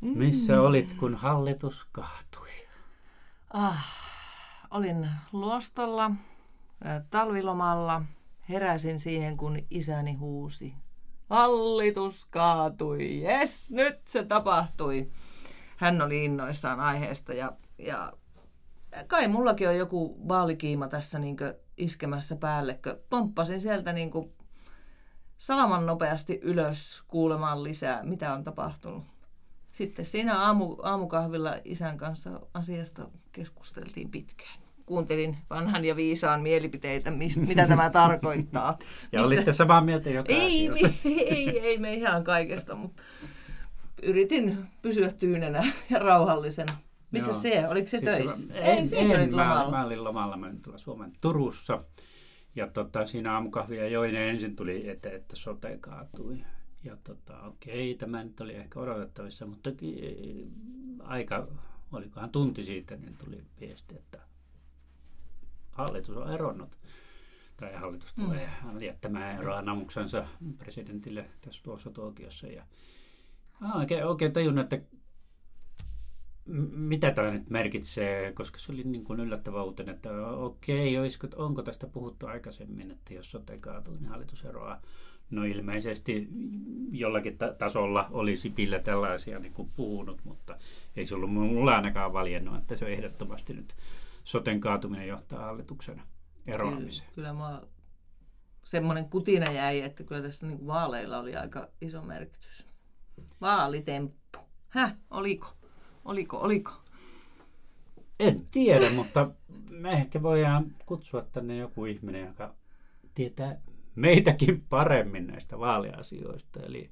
Missä 0.00 0.60
olit, 0.60 0.94
kun 0.94 1.14
hallitus 1.14 1.86
kaatui? 1.92 2.50
Ah, 3.50 3.86
olin 4.70 5.08
luostolla 5.32 6.10
talvilomalla. 7.10 8.02
Heräsin 8.48 8.98
siihen, 8.98 9.36
kun 9.36 9.58
isäni 9.70 10.14
huusi. 10.14 10.74
Hallitus 11.30 12.26
kaatui. 12.26 13.22
Jes, 13.22 13.72
nyt 13.72 14.08
se 14.08 14.24
tapahtui. 14.24 15.10
Hän 15.76 16.02
oli 16.02 16.24
innoissaan 16.24 16.80
aiheesta 16.80 17.34
ja, 17.34 17.52
ja 17.78 18.12
kai 19.06 19.28
mullakin 19.28 19.68
on 19.68 19.76
joku 19.76 20.28
vaalikiima 20.28 20.88
tässä 20.88 21.18
niin 21.18 21.36
iskemässä 21.76 22.36
päälle. 22.36 22.80
Pomppasin 23.10 23.60
sieltä 23.60 23.92
niin 23.92 24.10
salaman 25.38 25.86
nopeasti 25.86 26.40
ylös 26.42 27.02
kuulemaan 27.08 27.64
lisää, 27.64 28.02
mitä 28.02 28.34
on 28.34 28.44
tapahtunut. 28.44 29.04
Sitten 29.72 30.04
siinä 30.04 30.38
aamu, 30.38 30.76
aamukahvilla 30.82 31.56
isän 31.64 31.98
kanssa 31.98 32.40
asiasta 32.54 33.08
keskusteltiin 33.32 34.10
pitkään. 34.10 34.61
Kuuntelin 34.86 35.36
vanhan 35.50 35.84
ja 35.84 35.96
viisaan 35.96 36.42
mielipiteitä, 36.42 37.10
mistä, 37.10 37.40
mitä 37.40 37.66
tämä 37.66 37.90
tarkoittaa. 38.00 38.78
ja 39.12 39.18
Missä... 39.20 39.34
olitte 39.34 39.52
samaa 39.52 39.80
mieltä 39.80 40.10
jotain 40.10 40.40
ei, 40.40 40.70
ei, 41.04 41.28
ei, 41.28 41.60
ei 41.60 41.78
me 41.78 41.94
ihan 41.94 42.24
kaikesta, 42.24 42.74
mutta 42.74 43.02
yritin 44.02 44.58
pysyä 44.82 45.10
tyynenä 45.12 45.64
ja 45.90 45.98
rauhallisena. 45.98 46.76
Missä 47.10 47.30
Joo. 47.30 47.40
se? 47.40 47.68
Oliko 47.68 47.88
se 47.88 47.98
siis 47.98 48.16
töissä? 48.16 48.54
En, 48.54 48.78
ei, 48.78 48.86
se 48.86 48.98
en, 48.98 49.32
lomalla. 49.32 49.70
Mä, 49.70 49.78
mä 49.78 49.84
olin 49.84 50.04
lomalla, 50.04 50.36
mä 50.36 50.46
olin 50.46 50.62
tuolla 50.62 50.78
Suomen 50.78 51.12
Turussa. 51.20 51.84
Ja 52.56 52.66
tota, 52.66 53.06
siinä 53.06 53.34
aamukahvia 53.34 53.88
join 53.88 54.14
ja 54.14 54.24
ensin 54.24 54.56
tuli, 54.56 54.88
että, 54.88 55.10
että 55.10 55.36
sote 55.36 55.78
kaatui. 55.80 56.44
Ja 56.84 56.96
tota, 57.04 57.42
okei, 57.42 57.94
tämä 57.94 58.24
nyt 58.24 58.40
oli 58.40 58.54
ehkä 58.54 58.80
odotettavissa, 58.80 59.46
mutta 59.46 59.70
aika, 61.02 61.48
olikohan 61.92 62.30
tunti 62.30 62.64
siitä, 62.64 62.96
niin 62.96 63.16
tuli 63.24 63.44
viesti, 63.60 63.94
että 63.94 64.18
hallitus 65.72 66.16
on 66.16 66.34
eronnut. 66.34 66.78
Tai 67.56 67.74
hallitus 67.74 68.14
tulee 68.14 68.48
mm. 68.72 68.80
jättämään 68.80 69.38
eroanamuksensa 69.38 70.26
presidentille 70.58 71.24
tässä 71.40 71.62
tuossa 71.62 71.90
tuokiossa. 71.90 72.46
Ja, 72.46 72.64
oikein, 73.74 74.06
oikein 74.06 74.32
tajunnut, 74.32 74.72
että 74.72 74.86
mitä 76.72 77.10
tämä 77.10 77.30
nyt 77.30 77.50
merkitsee, 77.50 78.32
koska 78.32 78.58
se 78.58 78.72
oli 78.72 78.82
niin 78.84 79.04
kuin 79.04 79.20
yllättävä 79.20 79.62
uutinen, 79.62 79.94
että 79.94 80.26
okei, 80.26 80.98
olisiko, 80.98 81.28
onko 81.36 81.62
tästä 81.62 81.86
puhuttu 81.86 82.26
aikaisemmin, 82.26 82.90
että 82.90 83.14
jos 83.14 83.30
sote 83.30 83.58
kaatuu, 83.58 83.94
niin 83.94 84.08
hallitus 84.08 84.44
eroaa. 84.44 84.82
No 85.30 85.44
ilmeisesti 85.44 86.28
jollakin 86.90 87.38
ta- 87.38 87.52
tasolla 87.52 88.08
oli 88.10 88.36
Sipillä 88.36 88.78
tällaisia 88.78 89.38
niin 89.38 89.52
kuin 89.52 89.70
puhunut, 89.76 90.20
mutta 90.24 90.56
ei 90.96 91.06
se 91.06 91.14
ollut 91.14 91.32
mulla 91.32 91.76
ainakaan 91.76 92.12
valjennut, 92.12 92.56
että 92.56 92.76
se 92.76 92.84
on 92.84 92.90
ehdottomasti 92.90 93.54
nyt 93.54 93.74
soten 94.24 94.60
kaatuminen 94.60 95.08
johtaa 95.08 95.44
hallituksen 95.44 96.02
eroamiseen. 96.46 97.10
Kyllä, 97.14 97.28
kyllä 97.28 97.42
mä 97.44 97.62
semmoinen 98.64 99.10
kutina 99.10 99.52
jäi, 99.52 99.80
että 99.80 100.04
kyllä 100.04 100.22
tässä 100.22 100.46
niin 100.46 100.66
vaaleilla 100.66 101.18
oli 101.18 101.36
aika 101.36 101.68
iso 101.80 102.02
merkitys. 102.02 102.66
Vaalitemppu. 103.40 104.38
Häh, 104.68 104.96
oliko? 105.10 105.48
Oliko, 106.04 106.36
oliko? 106.38 106.72
En 108.20 108.46
tiedä, 108.50 108.90
mutta 108.90 109.30
me 109.70 109.92
ehkä 109.92 110.22
voidaan 110.22 110.76
kutsua 110.86 111.22
tänne 111.22 111.56
joku 111.56 111.84
ihminen, 111.84 112.26
joka 112.26 112.54
tietää 113.14 113.60
meitäkin 113.94 114.60
paremmin 114.68 115.26
näistä 115.26 115.58
vaaliasioista. 115.58 116.60
Eli 116.60 116.90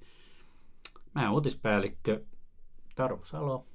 mä 1.15 1.33
uutispäällikkö 1.33 2.25
Taru 2.97 3.25
Salo. 3.25 3.67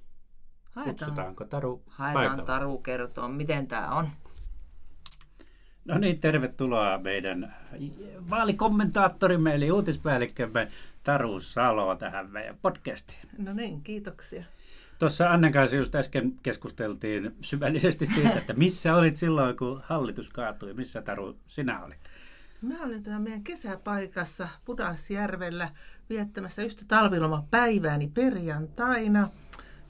Haetaan, 0.75 0.95
Kutsutaanko 0.95 1.45
Taru 1.45 1.83
haetaan 1.87 2.25
paikalle? 2.27 2.45
Taru 2.45 2.77
kertoa, 2.77 3.27
miten 3.27 3.67
tämä 3.67 3.89
on. 3.89 4.09
No 5.85 5.97
niin, 5.97 6.19
tervetuloa 6.19 6.97
meidän 6.97 7.55
vaalikommentaattorimme 8.29 9.55
eli 9.55 9.71
uutispäällikkömme 9.71 10.67
Taru 11.03 11.39
Salo 11.39 11.95
tähän 11.95 12.29
meidän 12.29 12.57
podcastiin. 12.61 13.19
No 13.37 13.53
niin, 13.53 13.81
kiitoksia. 13.81 14.43
Tuossa 14.99 15.29
Annen 15.29 15.51
kanssa 15.51 15.75
just 15.75 15.95
äsken 15.95 16.33
keskusteltiin 16.43 17.35
syvällisesti 17.41 18.05
siitä, 18.05 18.37
että 18.37 18.53
missä 18.53 18.95
olit 18.95 19.15
silloin, 19.15 19.57
kun 19.57 19.81
hallitus 19.85 20.29
kaatui. 20.29 20.73
Missä 20.73 21.01
Taru 21.01 21.37
sinä 21.47 21.83
olit? 21.83 21.99
Mä 22.61 22.75
olin 22.83 23.03
tuolla 23.03 23.19
meidän 23.19 23.43
kesäpaikassa 23.43 24.47
Pudasjärvellä 24.65 25.69
viettämässä 26.09 26.63
yhtä 26.63 26.83
talvilomapäivääni 26.87 28.11
perjantaina. 28.13 29.29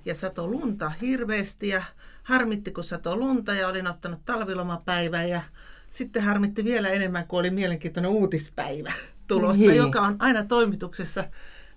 Ja 0.06 0.16
sato 0.16 0.48
lunta 0.48 0.90
hirveästi 1.02 1.68
ja 1.68 1.84
harmitti, 2.24 2.72
kun 2.72 2.84
sato 2.84 3.18
lunta 3.18 3.54
ja 3.54 3.68
olin 3.68 3.88
ottanut 3.88 4.20
talvilomapäivää. 4.26 5.24
Ja 5.24 5.42
sitten 5.90 6.24
harmitti 6.24 6.64
vielä 6.64 6.90
enemmän, 6.90 7.28
kun 7.28 7.40
oli 7.40 7.50
mielenkiintoinen 7.50 8.12
uutispäivä 8.12 8.94
tulossa, 9.28 9.64
Niin. 9.66 9.76
joka 9.76 10.02
on 10.02 10.16
aina 10.20 10.44
toimituksessa 10.46 11.24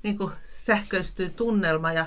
niin 0.03 0.19
kuin 0.19 0.33
sähköistyy 0.53 1.29
tunnelma. 1.31 1.93
Ja 1.93 2.07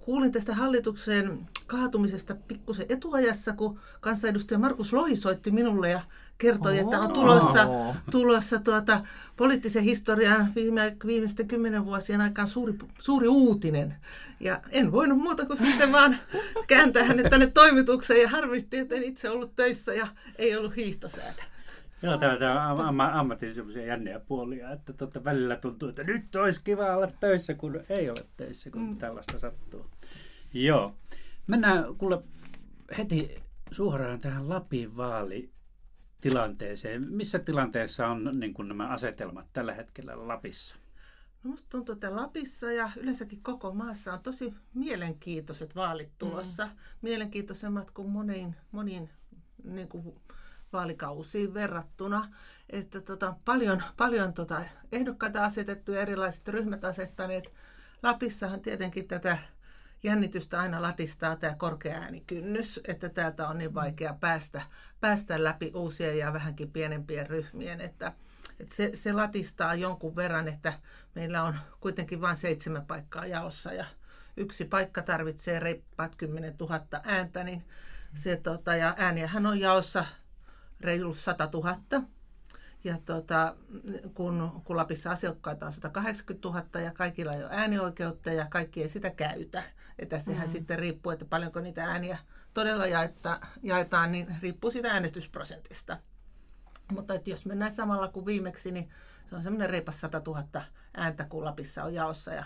kuulin 0.00 0.32
tästä 0.32 0.54
hallituksen 0.54 1.38
kaatumisesta 1.66 2.34
pikkusen 2.48 2.86
etuajassa, 2.88 3.52
kun 3.52 3.80
kansanedustaja 4.00 4.58
Markus 4.58 4.92
Lohi 4.92 5.16
soitti 5.16 5.50
minulle 5.50 5.90
ja 5.90 6.00
kertoi, 6.38 6.78
että 6.78 7.00
on 7.00 7.12
tulossa, 7.12 7.66
tulossa 8.10 8.58
tuota, 8.60 9.00
poliittisen 9.36 9.82
historian 9.82 10.48
viime, 10.54 10.96
viimeisten 11.06 11.48
kymmenen 11.48 11.84
vuosien 11.84 12.20
aikaan 12.20 12.48
suuri, 12.48 12.74
suuri 12.98 13.28
uutinen. 13.28 13.94
Ja 14.40 14.60
en 14.70 14.92
voinut 14.92 15.18
muuta 15.18 15.46
kuin 15.46 15.56
sitten 15.56 15.92
vaan 15.92 16.16
kääntää 16.66 17.04
hänet 17.04 17.30
tänne 17.30 17.46
toimitukseen 17.46 18.22
ja 18.22 18.28
harmitti, 18.28 18.78
että 18.78 18.94
en 18.94 19.02
itse 19.02 19.30
ollut 19.30 19.56
töissä 19.56 19.94
ja 19.94 20.06
ei 20.38 20.56
ollut 20.56 20.76
hiihtosäätä. 20.76 21.42
Joo, 22.02 22.18
tämä, 22.18 22.36
tämä 22.36 22.72
on 22.72 22.80
amma, 22.80 23.06
ammatin 23.06 23.54
semmoisia 23.54 23.86
jänniä 23.86 24.20
puolia, 24.20 24.70
että 24.72 24.92
totta 24.92 25.24
välillä 25.24 25.56
tuntuu, 25.56 25.88
että 25.88 26.04
nyt 26.04 26.36
olisi 26.36 26.60
kiva 26.64 26.96
olla 26.96 27.08
töissä, 27.20 27.54
kun 27.54 27.80
ei 27.88 28.10
ole 28.10 28.24
töissä, 28.36 28.70
kun 28.70 28.82
Mm. 28.82 28.96
tällaista 28.96 29.38
sattuu. 29.38 29.86
Joo. 30.52 30.94
Mennään 31.46 31.84
kuule 31.98 32.22
heti 32.98 33.34
suoraan 33.70 34.20
tähän 34.20 34.48
Lapin 34.48 34.96
vaalitilanteeseen. 36.24 37.12
Missä 37.12 37.38
tilanteessa 37.38 38.06
on 38.06 38.30
niin 38.38 38.54
kuin 38.54 38.68
nämä 38.68 38.88
asetelmat 38.88 39.46
tällä 39.52 39.74
hetkellä 39.74 40.28
Lapissa? 40.28 40.76
No 41.44 41.50
musta 41.50 41.68
tuntuu, 41.68 41.92
että 41.92 42.16
Lapissa 42.16 42.72
ja 42.72 42.90
yleensäkin 42.96 43.42
koko 43.42 43.72
maassa 43.72 44.12
on 44.12 44.20
tosi 44.22 44.54
mielenkiintoiset 44.74 45.76
vaalit 45.76 46.10
tulossa. 46.18 46.66
Mm. 46.66 46.72
Mielenkiintoisemmat 47.02 47.90
kuin 47.90 48.08
moniin, 48.08 48.56
moniin 48.72 49.10
niin 49.64 49.88
kuin 49.88 50.14
vaalikausiin 50.72 51.54
verrattuna. 51.54 52.28
Että 52.70 53.00
tota, 53.00 53.36
paljon, 53.44 53.82
paljon 53.96 54.32
tota, 54.32 54.62
ehdokkaita 54.92 55.44
asetettu 55.44 55.92
ja 55.92 56.00
erilaiset 56.00 56.48
ryhmät 56.48 56.84
asettaneet. 56.84 57.52
Lapissahan 58.02 58.60
tietenkin 58.60 59.08
tätä 59.08 59.38
jännitystä 60.02 60.60
aina 60.60 60.82
latistaa 60.82 61.36
tämä 61.36 61.54
korkea 61.54 61.98
äänikynnys, 61.98 62.80
että 62.88 63.08
täältä 63.08 63.48
on 63.48 63.58
niin 63.58 63.74
vaikea 63.74 64.16
päästä, 64.20 64.62
päästä 65.00 65.44
läpi 65.44 65.72
uusien 65.74 66.18
ja 66.18 66.32
vähänkin 66.32 66.70
pienempien 66.70 67.26
ryhmien, 67.26 67.80
että, 67.80 68.12
että 68.60 68.74
se, 68.74 68.90
se 68.94 69.12
latistaa 69.12 69.74
jonkun 69.74 70.16
verran, 70.16 70.48
että 70.48 70.72
meillä 71.14 71.42
on 71.42 71.54
kuitenkin 71.80 72.20
vain 72.20 72.36
seitsemän 72.36 72.86
paikkaa 72.86 73.26
jaossa 73.26 73.72
ja 73.72 73.84
yksi 74.36 74.64
paikka 74.64 75.02
tarvitsee 75.02 75.60
reippaat 75.60 76.16
10 76.16 76.54
000 76.60 76.80
ääntä, 77.04 77.44
niin 77.44 77.64
se, 78.14 78.36
tota, 78.36 78.76
ja 78.76 78.94
ääniähän 78.98 79.46
on 79.46 79.60
jaossa 79.60 80.04
reilu 80.80 81.14
100 81.14 81.48
000. 81.52 81.78
Ja 82.84 82.98
tota, 83.04 83.56
kun, 84.14 84.62
kun 84.64 84.76
Lapissa 84.76 85.10
asiakkaita 85.10 85.66
on 85.66 85.72
180 85.72 86.48
000 86.48 86.80
ja 86.80 86.92
kaikilla 86.92 87.32
ei 87.32 87.44
ole 87.44 87.50
äänioikeutta 87.52 88.32
ja 88.32 88.46
kaikki 88.50 88.82
ei 88.82 88.88
sitä 88.88 89.10
käytä. 89.10 89.62
Että 89.98 90.18
sehän 90.18 90.46
mm. 90.48 90.52
sitten 90.52 90.78
riippuu, 90.78 91.12
että 91.12 91.24
paljonko 91.24 91.60
niitä 91.60 91.84
ääniä 91.84 92.18
todella 92.54 92.86
jaetta, 92.86 93.40
jaetaan, 93.62 94.12
niin 94.12 94.36
riippuu 94.42 94.70
siitä 94.70 94.92
äänestysprosentista. 94.92 95.98
Mutta 96.92 97.14
että 97.14 97.30
jos 97.30 97.46
mennään 97.46 97.70
samalla 97.70 98.08
kuin 98.08 98.26
viimeksi, 98.26 98.70
niin 98.70 98.90
se 99.30 99.36
on 99.36 99.42
semmoinen 99.42 99.70
reipas 99.70 100.00
100 100.00 100.22
000 100.26 100.62
ääntä, 100.96 101.24
kun 101.24 101.44
Lapissa 101.44 101.84
on 101.84 101.94
jaossa. 101.94 102.34
Ja, 102.34 102.44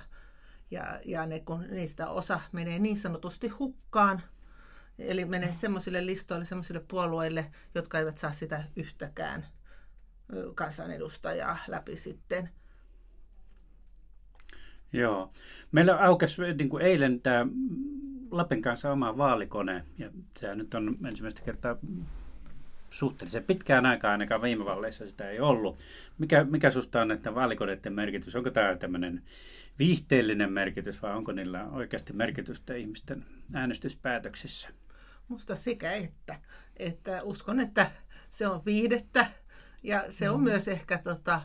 ja, 0.71 1.01
ja 1.05 1.27
ne, 1.27 1.41
kun 1.41 1.67
niistä 1.71 2.09
osa 2.09 2.41
menee 2.53 2.79
niin 2.79 2.97
sanotusti 2.97 3.49
hukkaan, 3.49 4.23
eli 4.99 5.25
menee 5.25 5.53
semmoisille 5.53 6.07
listoille, 6.07 6.45
semmoisille 6.45 6.85
puolueille, 6.89 7.53
jotka 7.75 7.99
eivät 7.99 8.19
saa 8.19 8.33
sitä 8.33 8.65
yhtäkään 8.77 9.47
kansanedustajaa 10.55 11.59
läpi 11.69 11.97
sitten. 11.97 12.51
Joo. 14.93 15.33
Meillä 15.73 15.97
aukesi 15.97 16.43
niin 16.59 16.69
kuin 16.69 16.83
eilen 16.83 17.21
tämä 17.21 17.47
Lapin 18.31 18.63
kanssa 18.63 18.93
oma 18.93 19.17
vaalikone, 19.17 19.85
ja 19.99 20.11
sehän 20.39 20.59
nyt 20.59 20.75
on 20.75 20.97
ensimmäistä 21.09 21.43
kertaa 21.45 21.77
suhteellisen 22.91 23.45
pitkään 23.45 23.87
aikaa, 23.87 24.11
ainakaan 24.11 24.43
viime 24.43 24.65
vaaleissa 24.65 25.09
sitä 25.09 25.31
ei 25.31 25.41
ollut. 25.41 25.79
Mikä, 26.19 26.45
mikä 26.45 26.71
susta 26.71 27.01
on 27.01 27.09
näiden 27.09 27.35
vaalikoneiden 27.35 27.93
merkitys? 27.93 28.37
Onko 28.37 28.51
tämä 28.51 28.77
tämmöinen 28.77 29.23
viihteellinen 29.79 30.53
merkitys 30.53 31.03
vai 31.03 31.17
onko 31.17 31.33
niillä 31.33 31.65
oikeasti 31.65 32.13
merkitystä 32.13 32.75
ihmisten 32.75 33.25
äänestyspäätöksissä? 33.53 34.69
Musta 35.29 35.55
sekä 35.55 35.93
että. 35.93 36.41
että 36.77 37.23
uskon, 37.23 37.61
että 37.61 37.91
se 38.31 38.49
on 38.49 38.63
viihdettä 38.67 39.27
ja 39.83 40.05
se 40.09 40.31
on 40.31 40.41
mm. 40.41 40.45
myös 40.45 40.69
ehkä 40.69 40.99
tota, 40.99 41.43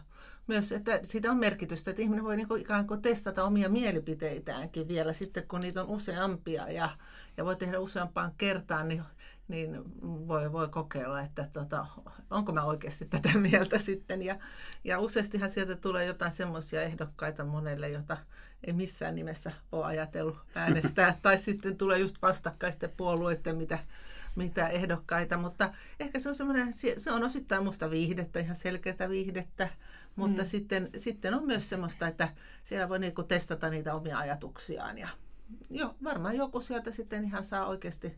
myös, 0.47 0.71
että 0.71 0.99
siitä 1.03 1.31
on 1.31 1.37
merkitystä, 1.37 1.91
että 1.91 2.01
ihminen 2.01 2.25
voi 2.25 2.37
niinku 2.37 2.55
ikään 2.55 2.87
kuin 2.87 3.01
testata 3.01 3.43
omia 3.43 3.69
mielipiteitäänkin 3.69 4.87
vielä 4.87 5.13
sitten, 5.13 5.47
kun 5.47 5.59
niitä 5.59 5.81
on 5.81 5.89
useampia 5.89 6.71
ja, 6.71 6.89
ja 7.37 7.45
voi 7.45 7.55
tehdä 7.55 7.79
useampaan 7.79 8.31
kertaan, 8.37 8.87
niin, 8.87 9.03
niin 9.47 9.83
voi, 10.01 10.51
voi 10.51 10.67
kokeilla, 10.67 11.21
että 11.21 11.49
tota, 11.53 11.85
onko 12.29 12.51
mä 12.51 12.63
oikeasti 12.63 13.05
tätä 13.05 13.29
mieltä 13.49 13.79
sitten. 13.79 14.21
Ja, 14.21 14.39
ja 14.83 14.99
useastihan 14.99 15.49
sieltä 15.49 15.75
tulee 15.75 16.05
jotain 16.05 16.31
semmoisia 16.31 16.81
ehdokkaita 16.81 17.43
monelle, 17.43 17.89
jota 17.89 18.17
ei 18.63 18.73
missään 18.73 19.15
nimessä 19.15 19.51
ole 19.71 19.85
ajatellut 19.85 20.37
äänestää, 20.55 21.17
tai 21.21 21.39
sitten 21.39 21.77
tulee 21.77 21.99
just 21.99 22.15
vastakkaisten 22.21 22.93
puolueiden, 22.97 23.57
mitä, 23.57 23.79
mitä 24.35 24.67
ehdokkaita, 24.67 25.37
mutta 25.37 25.73
ehkä 25.99 26.19
se 26.19 26.29
on 26.29 26.35
semmoinen, 26.35 26.73
se 26.97 27.11
on 27.11 27.23
osittain 27.23 27.63
musta 27.63 27.89
viihdettä, 27.89 28.39
ihan 28.39 28.55
selkeää 28.55 29.09
viihdettä, 29.09 29.69
mutta 30.17 30.41
mm. 30.41 30.47
sitten, 30.47 30.89
sitten 30.97 31.33
on 31.33 31.45
myös 31.45 31.69
semmoista, 31.69 32.07
että 32.07 32.29
siellä 32.63 32.89
voi 32.89 32.99
niinku 32.99 33.23
testata 33.23 33.69
niitä 33.69 33.95
omia 33.95 34.17
ajatuksiaan 34.17 34.97
ja 34.97 35.07
jo, 35.69 35.95
varmaan 36.03 36.37
joku 36.37 36.61
sieltä 36.61 36.91
sitten 36.91 37.23
ihan 37.23 37.43
saa 37.43 37.65
oikeasti 37.65 38.15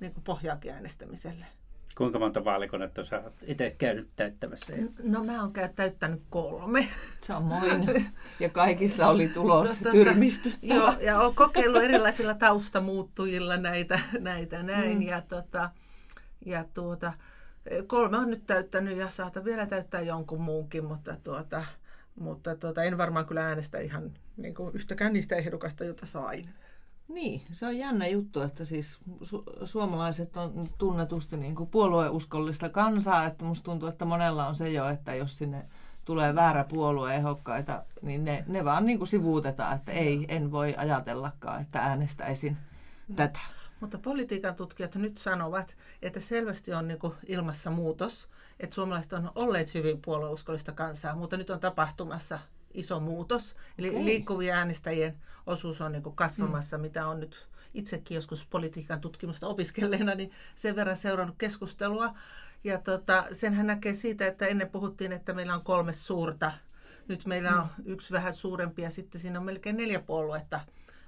niinku 0.00 0.20
pohjaakin 0.20 0.72
äänestämiselle. 0.72 1.46
Kuinka 1.96 2.18
monta 2.18 2.44
vaalikonetta 2.44 3.04
sä 3.04 3.20
oot 3.20 3.34
itse 3.42 3.74
käynyt 3.78 4.08
täyttämässä? 4.16 4.72
No 5.02 5.24
mä 5.24 5.40
oon 5.40 5.52
käy- 5.52 5.68
täyttänyt 5.76 6.22
kolme. 6.30 6.88
Samoin. 7.20 7.86
Ja 8.40 8.48
kaikissa 8.48 9.08
oli 9.08 9.28
tulos 9.28 9.68
Tota, 9.68 9.90
tyrmistyttävä. 9.90 10.74
Joo, 10.74 10.94
ja 11.00 11.20
olen 11.20 11.34
kokeillut 11.34 11.82
erilaisilla 11.82 12.34
taustamuuttujilla 12.34 13.56
näitä, 13.56 14.00
näitä 14.20 14.62
näin. 14.62 14.98
Mm. 14.98 15.02
Ja, 15.02 15.20
tota, 15.20 15.70
ja 16.46 16.64
tuota, 16.74 17.12
kolme 17.86 18.16
on 18.16 18.30
nyt 18.30 18.46
täyttänyt 18.46 18.96
ja 18.96 19.08
saatan 19.08 19.44
vielä 19.44 19.66
täyttää 19.66 20.00
jonkun 20.00 20.40
muunkin, 20.40 20.84
mutta, 20.84 21.16
tuota, 21.24 21.64
mutta 22.20 22.56
tuota, 22.56 22.82
en 22.82 22.98
varmaan 22.98 23.26
kyllä 23.26 23.46
äänestä 23.46 23.78
ihan 23.78 24.12
niin 24.36 24.54
kuin 24.54 24.74
yhtäkään 24.74 25.12
niistä 25.12 25.36
ehdokasta, 25.36 25.84
jota 25.84 26.06
sain. 26.06 26.48
Niin, 27.08 27.42
se 27.52 27.66
on 27.66 27.78
jännä 27.78 28.06
juttu, 28.06 28.40
että 28.40 28.64
siis 28.64 29.00
su- 29.22 29.66
suomalaiset 29.66 30.36
on 30.36 30.68
tunnetusti 30.78 31.36
niin 31.36 31.54
kuin 31.54 31.70
puolueuskollista 31.70 32.68
kansaa, 32.68 33.26
että 33.26 33.44
musta 33.44 33.64
tuntuu, 33.64 33.88
että 33.88 34.04
monella 34.04 34.46
on 34.46 34.54
se 34.54 34.70
jo, 34.70 34.88
että 34.88 35.14
jos 35.14 35.38
sinne 35.38 35.68
tulee 36.04 36.34
väärä 36.34 36.64
puolue 36.64 37.14
ehdokkaita, 37.14 37.84
niin 38.02 38.24
ne, 38.24 38.44
ne 38.46 38.64
vaan 38.64 38.86
niin 38.86 38.98
kuin 38.98 39.08
sivuutetaan, 39.08 39.76
että 39.76 39.92
ei, 39.92 40.24
en 40.28 40.52
voi 40.52 40.74
ajatellakaan, 40.76 41.62
että 41.62 41.80
äänestäisin 41.80 42.56
tätä. 43.16 43.38
Mutta 43.80 43.98
politiikan 43.98 44.54
tutkijat 44.54 44.94
nyt 44.94 45.16
sanovat, 45.16 45.76
että 46.02 46.20
selvästi 46.20 46.72
on 46.72 46.88
niin 46.88 46.98
ilmassa 47.26 47.70
muutos, 47.70 48.28
että 48.60 48.74
suomalaiset 48.74 49.12
on 49.12 49.30
olleet 49.34 49.74
hyvin 49.74 50.02
puolueuskollista 50.02 50.72
kansaa, 50.72 51.16
mutta 51.16 51.36
nyt 51.36 51.50
on 51.50 51.60
tapahtumassa 51.60 52.38
iso 52.74 53.00
muutos. 53.00 53.56
Eli 53.78 53.88
Okei. 53.88 54.04
liikkuvien 54.04 54.56
äänestäjien 54.56 55.16
osuus 55.46 55.80
on 55.80 55.92
niin 55.92 56.02
kasvamassa, 56.14 56.78
mm. 56.78 56.82
mitä 56.82 57.06
on 57.06 57.20
nyt 57.20 57.48
itsekin 57.74 58.14
joskus 58.14 58.46
politiikan 58.46 59.00
tutkimusta 59.00 59.46
opiskelleena, 59.46 60.14
niin 60.14 60.30
sen 60.56 60.76
verran 60.76 60.96
seurannut 60.96 61.36
keskustelua. 61.38 62.14
Ja 62.64 62.78
tota, 62.78 63.26
senhän 63.32 63.66
näkee 63.66 63.94
siitä, 63.94 64.26
että 64.26 64.46
ennen 64.46 64.70
puhuttiin, 64.70 65.12
että 65.12 65.32
meillä 65.32 65.54
on 65.54 65.64
kolme 65.64 65.92
suurta. 65.92 66.52
Nyt 67.08 67.26
meillä 67.26 67.62
on 67.62 67.66
mm. 67.78 67.84
yksi 67.92 68.12
vähän 68.12 68.34
suurempi 68.34 68.82
ja 68.82 68.90
sitten 68.90 69.20
siinä 69.20 69.38
on 69.38 69.44
melkein 69.44 69.76
neljä 69.76 70.00
puoluetta 70.00 70.60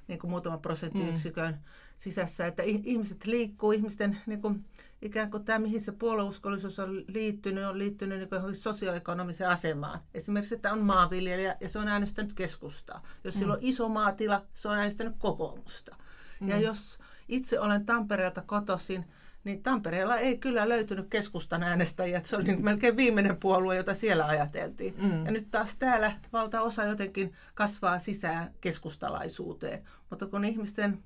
niin 0.09 0.19
kuin 0.19 0.31
muutaman 0.31 0.61
prosenttiyksikön 0.61 1.55
mm. 1.55 1.61
sisässä. 1.97 2.47
Että 2.47 2.63
ihmiset 2.63 3.27
liikkuu, 3.27 3.73
ihmisten 3.73 4.19
niin 4.27 4.43
kuin, 4.43 4.65
ikään 5.03 5.31
kuin 5.31 5.45
tämä, 5.45 5.59
mihin 5.59 5.81
se 5.81 5.93
puolueuskollisuus 5.93 6.79
on 6.79 7.05
liittynyt, 7.09 7.65
on 7.65 7.79
liittynyt 7.79 8.19
niin 8.19 8.29
kuin 8.29 8.55
sosioekonomiseen 8.55 9.51
asemaan. 9.51 10.01
Esimerkiksi, 10.15 10.55
että 10.55 10.73
on 10.73 10.81
maanviljelijä 10.81 11.57
ja 11.61 11.69
se 11.69 11.79
on 11.79 11.89
äänestänyt 11.89 12.35
keskustaa. 12.35 13.03
Jos 13.25 13.35
mm. 13.35 13.39
sillä 13.39 13.53
on 13.53 13.59
iso 13.63 13.89
maatila, 13.89 14.43
se 14.55 14.69
on 14.69 14.79
äänestänyt 14.79 15.15
kokoomusta. 15.19 15.97
Mm. 16.41 16.49
Ja 16.49 16.59
jos 16.59 16.99
itse 17.29 17.61
olen 17.61 17.87
Tampereelta 17.87 18.43
kotoisin, 18.47 19.05
niin 19.45 19.63
Tampereella 19.63 20.17
ei 20.17 20.39
kyllä 20.39 20.69
löytynyt 20.69 21.07
keskustan 21.11 21.63
äänestäjiä. 21.63 22.21
Se 22.25 22.37
oli 22.37 22.45
niin 22.45 22.65
melkein 22.65 22.97
viimeinen 22.97 23.37
puolue, 23.37 23.77
jota 23.77 23.95
siellä 23.95 24.27
ajateltiin. 24.27 24.95
Mm. 24.99 25.25
Ja 25.25 25.31
nyt 25.31 25.51
taas 25.51 25.77
täällä 25.77 26.13
valtaosa 26.33 26.85
jotenkin 26.85 27.33
kasvaa 27.55 27.99
sisään 27.99 28.55
keskustalaisuuteen. 28.61 29.83
Mutta 30.11 30.27
kun 30.27 30.45
ihmisten 30.45 30.99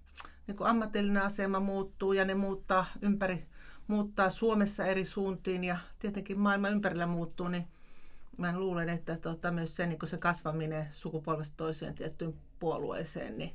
niin 0.46 0.56
kun 0.56 0.66
ammatillinen 0.66 1.22
asema 1.22 1.60
muuttuu 1.60 2.12
ja 2.12 2.24
ne 2.24 2.34
muuttaa 2.34 2.86
ympäri, 3.02 3.46
muuttaa 3.86 4.30
Suomessa 4.30 4.86
eri 4.86 5.04
suuntiin 5.04 5.64
ja 5.64 5.78
tietenkin 5.98 6.38
maailma 6.38 6.68
ympärillä 6.68 7.06
muuttuu, 7.06 7.48
niin 7.48 7.66
mä 8.36 8.58
luulen, 8.58 8.88
että 8.88 9.16
tota, 9.16 9.50
myös 9.50 9.76
se, 9.76 9.86
niin 9.86 9.98
se 10.04 10.18
kasvaminen 10.18 10.86
sukupolvesta 10.92 11.56
toiseen 11.56 11.94
tiettyyn 11.94 12.34
puolueeseen, 12.58 13.38
niin, 13.38 13.54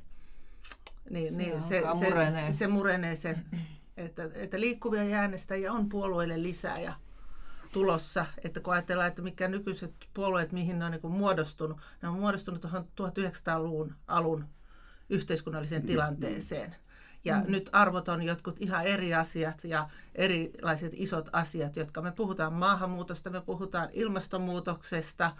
niin, 1.10 1.32
se, 1.32 1.38
niin 1.38 1.62
se, 1.62 1.82
se, 1.98 2.08
murenee. 2.08 2.52
se, 2.52 2.58
se 2.58 2.66
murenee 2.66 3.14
se 3.16 3.36
että, 4.04 4.30
että 4.34 4.60
liikkuvia 4.60 5.20
äänestäjiä 5.20 5.72
on 5.72 5.88
puolueille 5.88 6.42
lisää 6.42 6.80
ja 6.80 6.94
tulossa. 7.72 8.26
Että 8.44 8.60
kun 8.60 8.72
ajatellaan, 8.72 9.08
että 9.08 9.22
mikä 9.22 9.48
nykyiset 9.48 9.94
puolueet, 10.14 10.52
mihin 10.52 10.78
ne 10.78 10.84
on 10.84 10.90
niin 10.90 11.12
muodostunut, 11.12 11.78
ne 12.02 12.08
on 12.08 12.14
muodostunut 12.14 12.60
tuohon 12.60 12.88
1900-luvun 13.00 13.94
alun 14.06 14.44
yhteiskunnalliseen 15.10 15.82
mm, 15.82 15.86
tilanteeseen. 15.86 16.76
Ja 17.24 17.36
mm. 17.40 17.52
nyt 17.52 17.70
arvot 17.72 18.08
on 18.08 18.22
jotkut 18.22 18.56
ihan 18.60 18.86
eri 18.86 19.14
asiat 19.14 19.64
ja 19.64 19.90
erilaiset 20.14 20.92
isot 20.94 21.28
asiat, 21.32 21.76
jotka 21.76 22.02
me 22.02 22.12
puhutaan 22.12 22.52
maahanmuutosta, 22.52 23.30
me 23.30 23.40
puhutaan 23.40 23.88
ilmastonmuutoksesta, 23.92 25.36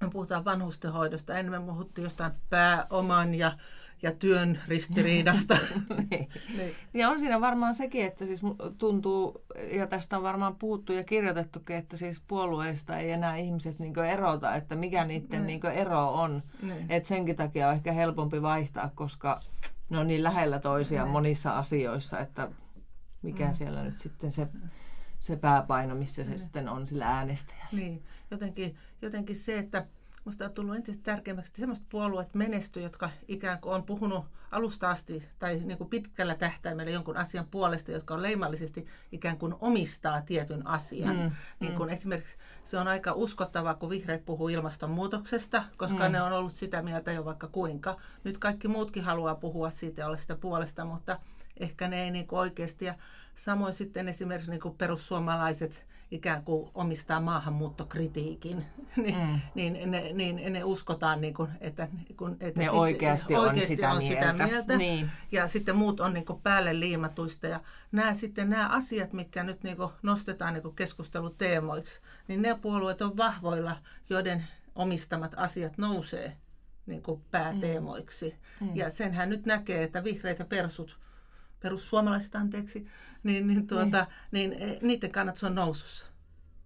me 0.00 0.10
puhutaan 0.10 0.44
vanhustenhoidosta, 0.44 1.38
ennen 1.38 1.62
me 1.62 1.66
puhuttiin 1.66 2.02
jostain 2.02 2.32
pääoman 2.50 3.34
ja 3.34 3.58
ja 4.02 4.12
työn 4.12 4.58
ristiriidasta. 4.68 5.58
niin. 6.10 6.28
niin. 6.56 6.74
Ja 6.94 7.08
on 7.08 7.20
siinä 7.20 7.40
varmaan 7.40 7.74
sekin, 7.74 8.06
että 8.06 8.26
siis 8.26 8.40
tuntuu, 8.78 9.44
ja 9.72 9.86
tästä 9.86 10.16
on 10.16 10.22
varmaan 10.22 10.56
puhuttu 10.56 10.92
ja 10.92 11.04
kirjoitettukin, 11.04 11.76
että 11.76 11.96
siis 11.96 12.22
puolueista 12.28 12.98
ei 12.98 13.10
enää 13.10 13.36
ihmiset 13.36 13.78
niin 13.78 13.98
erota, 13.98 14.54
että 14.54 14.76
mikä 14.76 15.04
niiden 15.04 15.46
niin 15.46 15.66
ero 15.66 16.08
on. 16.08 16.42
Niin. 16.62 16.86
Että 16.88 17.08
senkin 17.08 17.36
takia 17.36 17.68
on 17.68 17.74
ehkä 17.74 17.92
helpompi 17.92 18.42
vaihtaa, 18.42 18.90
koska 18.94 19.40
ne 19.90 19.98
on 19.98 20.08
niin 20.08 20.22
lähellä 20.22 20.58
toisiaan 20.58 21.06
niin. 21.06 21.12
monissa 21.12 21.58
asioissa, 21.58 22.20
että 22.20 22.48
mikä 23.22 23.46
mm. 23.46 23.54
siellä 23.54 23.84
nyt 23.84 23.98
sitten 23.98 24.32
se 24.32 24.48
se 25.22 25.36
pääpaino, 25.36 25.94
missä 25.94 26.24
se 26.24 26.30
niin. 26.30 26.38
sitten 26.38 26.68
on 26.68 26.86
sillä 26.86 27.06
äänestäjällä. 27.06 27.68
Niin, 27.72 28.02
jotenkin, 28.30 28.76
jotenkin 29.02 29.36
se, 29.36 29.58
että 29.58 29.86
Minusta 30.24 30.44
on 30.44 30.52
tullut 30.52 30.76
entistä 30.76 31.02
tärkeämmäksi, 31.02 31.50
että 31.50 31.60
sellaiset 31.60 31.88
puolueet 31.88 32.34
menestyy, 32.34 32.82
jotka 32.82 33.10
ikään 33.28 33.60
kuin 33.60 33.74
on 33.74 33.82
puhunut 33.82 34.24
alusta 34.50 34.90
asti 34.90 35.28
tai 35.38 35.60
niin 35.64 35.78
kuin 35.78 35.90
pitkällä 35.90 36.34
tähtäimellä 36.34 36.90
jonkun 36.92 37.16
asian 37.16 37.46
puolesta, 37.50 37.92
jotka 37.92 38.14
on 38.14 38.22
leimallisesti 38.22 38.86
ikään 39.12 39.38
kuin 39.38 39.54
omistaa 39.60 40.22
tietyn 40.22 40.66
asian. 40.66 41.16
Mm, 41.16 41.30
niin 41.60 41.74
kuin 41.74 41.88
mm. 41.88 41.92
Esimerkiksi 41.92 42.36
se 42.64 42.78
on 42.78 42.88
aika 42.88 43.12
uskottavaa, 43.12 43.74
kun 43.74 43.90
vihreät 43.90 44.24
puhuu 44.24 44.48
ilmastonmuutoksesta, 44.48 45.64
koska 45.76 46.08
mm. 46.08 46.12
ne 46.12 46.22
on 46.22 46.32
ollut 46.32 46.54
sitä 46.54 46.82
mieltä 46.82 47.12
jo 47.12 47.24
vaikka 47.24 47.48
kuinka. 47.48 47.96
Nyt 48.24 48.38
kaikki 48.38 48.68
muutkin 48.68 49.04
haluaa 49.04 49.34
puhua 49.34 49.70
siitä 49.70 50.00
ja 50.00 50.06
olla 50.06 50.16
sitä 50.16 50.36
puolesta, 50.36 50.84
mutta 50.84 51.18
ehkä 51.56 51.88
ne 51.88 52.02
ei 52.02 52.10
niin 52.10 52.26
kuin 52.26 52.40
oikeasti. 52.40 52.84
Ja 52.84 52.94
samoin 53.34 53.72
sitten 53.72 54.08
esimerkiksi 54.08 54.50
niin 54.50 54.60
kuin 54.60 54.76
perussuomalaiset 54.78 55.91
ikään 56.12 56.44
kuin 56.44 56.70
omistaa 56.74 57.20
maahanmuuttokritiikin, 57.20 58.66
niin, 58.96 59.16
mm. 59.16 59.40
niin, 59.54 59.90
ne, 59.90 60.12
niin 60.12 60.52
ne 60.52 60.64
uskotaan, 60.64 61.20
niin 61.20 61.34
kuin, 61.34 61.48
että, 61.60 61.88
kun, 62.16 62.36
että 62.40 62.60
ne 62.60 62.64
sit, 62.64 62.74
oikeasti, 62.74 63.34
oikeasti 63.36 63.62
on, 63.62 63.68
sitä, 63.68 63.90
on 63.90 63.98
mieltä. 63.98 64.32
sitä 64.32 64.44
mieltä. 64.44 64.76
Niin. 64.76 65.10
Ja 65.32 65.48
sitten 65.48 65.76
muut 65.76 66.00
on 66.00 66.14
niin 66.14 66.26
kuin 66.26 66.40
päälle 66.42 66.80
liimatuista. 66.80 67.46
Ja 67.46 67.60
nämä, 67.92 68.14
sitten 68.14 68.50
nämä 68.50 68.68
asiat, 68.68 69.12
mitkä 69.12 69.42
nyt 69.42 69.62
niin 69.62 69.76
kuin 69.76 69.90
nostetaan 70.02 70.54
niin 70.54 70.62
kuin 70.62 70.76
keskusteluteemoiksi, 70.76 72.00
niin 72.28 72.42
ne 72.42 72.58
puolueet 72.62 73.02
on 73.02 73.16
vahvoilla, 73.16 73.76
joiden 74.10 74.44
omistamat 74.74 75.34
asiat 75.36 75.78
nousee 75.78 76.36
niin 76.86 77.02
kuin 77.02 77.22
pääteemoiksi. 77.30 78.36
Mm. 78.60 78.66
Mm. 78.66 78.76
Ja 78.76 78.90
senhän 78.90 79.30
nyt 79.30 79.46
näkee, 79.46 79.82
että 79.82 80.04
vihreät 80.04 80.38
ja 80.38 80.44
persut 80.44 80.98
perussuomalaiset 81.62 82.34
anteeksi, 82.34 82.86
niin, 83.22 83.46
niin, 83.46 83.66
tuota, 83.66 84.06
niin. 84.30 84.50
niin 84.50 84.62
e, 84.62 84.78
niiden 84.82 85.12
kannatus 85.12 85.44
on 85.44 85.54
nousussa. 85.54 86.06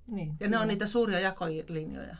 Niin, 0.07 0.37
ja 0.41 0.49
ne 0.49 0.59
on 0.59 0.69
niitä 0.69 0.87
suuria 0.87 1.21
jakolinjoja. 1.21 2.17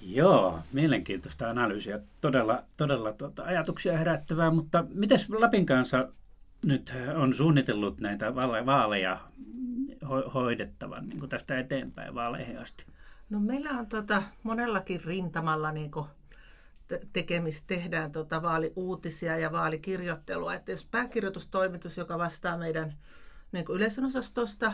Joo, 0.00 0.60
mielenkiintoista 0.72 1.50
analyysiä. 1.50 2.00
Todella, 2.20 2.62
todella 2.76 3.12
tuota, 3.12 3.42
ajatuksia 3.42 3.98
herättävää, 3.98 4.50
mutta 4.50 4.84
miten 4.94 5.18
Lapin 5.28 5.66
kanssa 5.66 6.08
nyt 6.64 6.92
on 7.16 7.34
suunnitellut 7.34 8.00
näitä 8.00 8.34
vaaleja 8.66 9.20
ho- 10.04 10.30
hoidettavan 10.34 11.08
niin 11.08 11.18
kuin 11.18 11.28
tästä 11.28 11.58
eteenpäin 11.58 12.14
vaaleihin 12.14 12.58
asti? 12.58 12.86
No 13.30 13.40
meillä 13.40 13.70
on 13.70 13.86
tota, 13.86 14.22
monellakin 14.42 15.04
rintamalla 15.04 15.72
niin 15.72 15.90
kuin 15.90 16.06
tekemistä 17.12 17.66
tehdään 17.66 18.12
tota 18.12 18.42
vaaliuutisia 18.42 19.38
ja 19.38 19.52
vaalikirjoittelua. 19.52 20.54
Että 20.54 20.70
jos 20.70 20.84
pääkirjoitustoimitus, 20.84 21.96
joka 21.96 22.18
vastaa 22.18 22.58
meidän 22.58 22.94
niin 23.52 23.64
yleisönosastosta, 23.68 24.72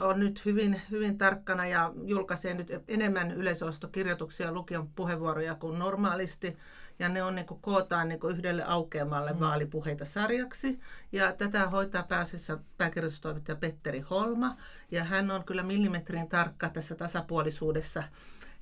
on 0.00 0.20
nyt 0.20 0.44
hyvin, 0.44 0.82
hyvin 0.90 1.18
tarkkana 1.18 1.66
ja 1.66 1.92
julkaisee 2.04 2.54
nyt 2.54 2.68
enemmän 2.88 3.30
yleisöostokirjoituksia 3.30 4.52
lukion 4.52 4.88
puheenvuoroja 4.88 5.54
kuin 5.54 5.78
normaalisti. 5.78 6.56
Ja 6.98 7.08
ne 7.08 7.22
on 7.22 7.34
niin 7.34 7.46
kuin, 7.46 7.60
kootaan 7.60 8.08
niin 8.08 8.20
kuin 8.20 8.36
yhdelle 8.36 8.64
aukeamalle 8.64 9.32
mm. 9.32 9.40
vaalipuheita 9.40 10.04
sarjaksi. 10.04 10.80
Ja 11.12 11.32
tätä 11.32 11.68
hoitaa 11.68 12.02
pääasiassa 12.02 12.58
pääkirjoitustoimittaja 12.76 13.56
Petteri 13.56 14.00
Holma. 14.00 14.56
Ja 14.90 15.04
hän 15.04 15.30
on 15.30 15.44
kyllä 15.44 15.62
millimetrin 15.62 16.28
tarkka 16.28 16.68
tässä 16.68 16.94
tasapuolisuudessa 16.94 18.02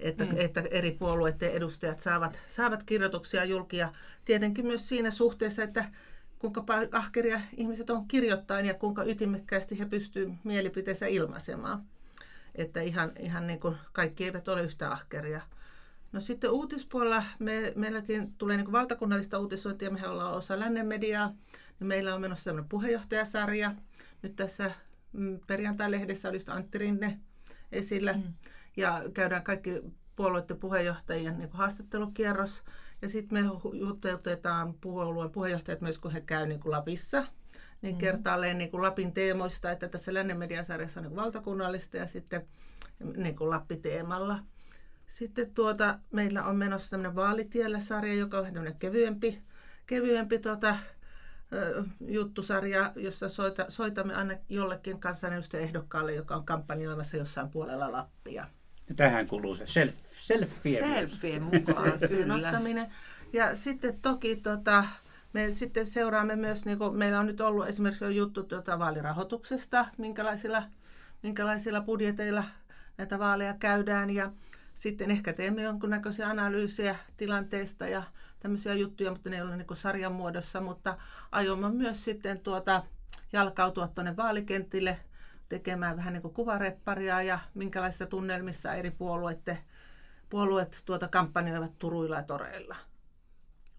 että, 0.00 0.24
mm. 0.24 0.30
että 0.36 0.62
eri 0.70 0.90
puolueiden 0.92 1.50
edustajat 1.50 2.00
saavat, 2.00 2.38
saavat 2.48 2.82
kirjoituksia 2.82 3.44
julkia. 3.44 3.92
Tietenkin 4.24 4.66
myös 4.66 4.88
siinä 4.88 5.10
suhteessa, 5.10 5.62
että 5.62 5.90
kuinka 6.38 6.62
paljon 6.62 6.88
ahkeria 6.92 7.40
ihmiset 7.56 7.90
on 7.90 8.08
kirjoittain 8.08 8.66
ja 8.66 8.74
kuinka 8.74 9.04
ytimekkäästi 9.04 9.78
he 9.78 9.86
pystyvät 9.86 10.34
mielipiteensä 10.44 11.06
ilmaisemaan. 11.06 11.82
Että 12.54 12.80
ihan, 12.80 13.12
ihan 13.18 13.46
niin 13.46 13.60
kuin 13.60 13.76
kaikki 13.92 14.24
eivät 14.24 14.48
ole 14.48 14.62
yhtä 14.62 14.92
ahkeria. 14.92 15.40
No 16.12 16.20
sitten 16.20 16.50
uutispuolella 16.50 17.24
me, 17.38 17.72
meilläkin 17.76 18.34
tulee 18.38 18.56
niin 18.56 18.64
kuin 18.64 18.72
valtakunnallista 18.72 19.38
uutisointia, 19.38 19.90
mehän 19.90 20.10
ollaan 20.10 20.34
osa 20.34 20.58
lännen 20.58 20.86
mediaa. 20.86 21.34
Niin 21.80 21.88
meillä 21.88 22.14
on 22.14 22.20
menossa 22.20 22.44
tämmöinen 22.44 22.68
puheenjohtajasarja. 22.68 23.74
Nyt 24.22 24.36
tässä 24.36 24.70
mm, 25.12 25.40
perjantai-lehdessä 25.46 26.28
oli 26.28 26.36
just 26.36 26.48
Antti 26.48 26.78
Rinne 26.78 27.18
esillä. 27.72 28.12
Mm 28.12 28.22
ja 28.78 29.02
käydään 29.14 29.44
kaikki 29.44 29.82
puolueiden 30.16 30.56
puheenjohtajien 30.56 31.38
niin 31.38 31.50
kuin 31.50 31.58
haastattelukierros. 31.58 32.62
Ja 33.02 33.08
sitten 33.08 33.44
me 33.44 33.50
juteltetaan 33.72 34.74
puolueen 34.74 35.30
puheenjohtajat 35.30 35.80
myös, 35.80 35.98
kun 35.98 36.12
he 36.12 36.20
käyvät 36.20 36.48
niin 36.48 36.60
kuin 36.60 36.72
Lapissa, 36.72 37.24
niin 37.82 37.94
mm. 37.94 37.98
kertaalleen 37.98 38.58
niin 38.58 38.70
kuin 38.70 38.82
Lapin 38.82 39.12
teemoista, 39.12 39.70
että 39.70 39.88
tässä 39.88 40.14
Lännen 40.14 40.38
mediasarjassa 40.38 41.00
on 41.00 41.04
niin 41.04 41.16
valtakunnallista 41.16 41.96
ja 41.96 42.06
sitten 42.06 42.46
niin 43.16 43.36
kuin 43.36 43.50
Lappi-teemalla. 43.50 44.38
Sitten 45.06 45.54
tuota, 45.54 45.98
meillä 46.12 46.44
on 46.44 46.56
menossa 46.56 46.90
tämmöinen 46.90 47.14
Vaalitiellä-sarja, 47.14 48.14
joka 48.14 48.38
on 48.38 48.44
tämmöinen 48.44 48.78
kevyempi, 48.78 49.42
kevyempi 49.86 50.38
tuota, 50.38 50.76
juttusarja, 52.00 52.92
jossa 52.96 53.28
soita, 53.28 53.64
soitamme 53.68 54.14
aina 54.14 54.34
jollekin 54.48 55.00
kansanedustajaehdokkaalle, 55.00 56.14
joka 56.14 56.36
on 56.36 56.44
kampanjoimassa 56.44 57.16
jossain 57.16 57.50
puolella 57.50 57.92
Lappia. 57.92 58.46
Ja 58.88 58.94
tähän 58.94 59.26
kuuluu 59.26 59.54
se 59.54 59.66
self, 59.66 59.94
selfie. 60.10 60.78
Selfie 60.78 61.40
mukaan, 61.40 61.98
kyllä. 62.08 62.88
Ja 63.32 63.54
sitten 63.54 63.98
toki 64.02 64.36
tota, 64.36 64.84
me 65.32 65.50
sitten 65.50 65.86
seuraamme 65.86 66.36
myös, 66.36 66.64
niin 66.64 66.78
kuin 66.78 66.96
meillä 66.96 67.20
on 67.20 67.26
nyt 67.26 67.40
ollut 67.40 67.68
esimerkiksi 67.68 68.04
jo 68.04 68.10
juttu 68.10 68.42
tuota 68.42 68.78
vaalirahoituksesta, 68.78 69.86
minkälaisilla, 69.98 70.62
minkälaisilla 71.22 71.80
budjeteilla 71.80 72.44
näitä 72.98 73.18
vaaleja 73.18 73.54
käydään 73.54 74.10
ja 74.10 74.32
sitten 74.74 75.10
ehkä 75.10 75.32
teemme 75.32 75.62
jonkunnäköisiä 75.62 76.28
analyysiä 76.28 76.96
tilanteesta 77.16 77.86
ja 77.88 78.02
tämmöisiä 78.40 78.74
juttuja, 78.74 79.10
mutta 79.10 79.30
ne 79.30 79.36
ei 79.36 79.42
ole 79.42 79.56
niin 79.56 79.66
sarjan 79.72 80.12
muodossa, 80.12 80.60
mutta 80.60 80.98
aiomme 81.32 81.70
myös 81.70 82.04
sitten 82.04 82.40
tuota, 82.40 82.82
jalkautua 83.32 83.88
tuonne 83.88 84.16
vaalikentille 84.16 84.98
tekemään 85.48 85.96
vähän 85.96 86.12
niin 86.12 86.22
kuin 86.22 86.34
kuvarepparia 86.34 87.22
ja 87.22 87.38
minkälaisissa 87.54 88.06
tunnelmissa 88.06 88.74
eri 88.74 88.90
puolueet, 88.90 89.50
puolueet 90.28 90.82
tuota 90.84 91.08
kampanjoivat 91.08 91.78
turuilla 91.78 92.16
ja 92.16 92.22
toreilla. 92.22 92.76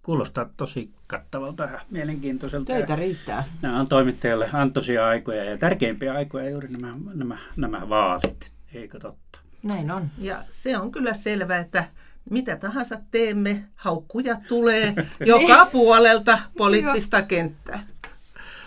Kuulostaa 0.03 0.49
tosi 0.58 0.93
kattavalta 1.08 1.63
ja 1.63 1.82
mielenkiintoiselta. 1.89 2.73
Töitä 2.73 2.95
riittää. 2.95 3.43
Nämä 3.62 3.79
on 3.79 3.89
toimittajalle 3.89 4.49
antoisia 4.53 5.08
aikoja 5.08 5.43
ja 5.43 5.58
tärkeimpiä 5.58 6.13
aikoja 6.13 6.49
juuri 6.49 6.67
nämä, 6.67 6.95
nämä, 7.13 7.38
nämä 7.58 7.89
vaalit, 7.89 8.51
eikö 8.73 8.99
totta? 8.99 9.39
Näin 9.63 9.91
on. 9.91 10.08
Ja 10.17 10.43
se 10.49 10.77
on 10.77 10.91
kyllä 10.91 11.13
selvää, 11.13 11.60
että 11.60 11.84
mitä 12.29 12.55
tahansa 12.55 12.99
teemme, 13.12 13.65
haukkuja 13.75 14.38
tulee 14.47 14.93
joka 15.25 15.65
puolelta 15.65 16.39
poliittista 16.58 17.21
kenttää. 17.21 17.84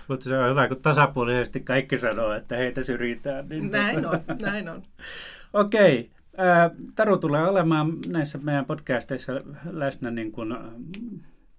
Mutta 0.09 0.25
se 0.25 0.39
on 0.39 0.51
hyvä, 0.51 0.69
kun 0.69 0.83
tasapuolisesti 0.83 1.61
kaikki 1.61 1.99
sanoo, 1.99 2.33
että 2.33 2.57
heitä 2.57 2.83
syrjitään. 2.83 3.49
Niin 3.49 3.71
näin 3.71 4.07
on, 4.07 4.21
näin 4.43 4.69
on. 4.69 4.83
Okei. 5.53 6.11
Taru 6.95 7.19
tulee 7.19 7.49
olemaan 7.49 7.93
näissä 8.07 8.39
meidän 8.43 8.65
podcasteissa 8.65 9.33
läsnä 9.71 10.11
niin 10.11 10.33
kuin, 10.33 10.55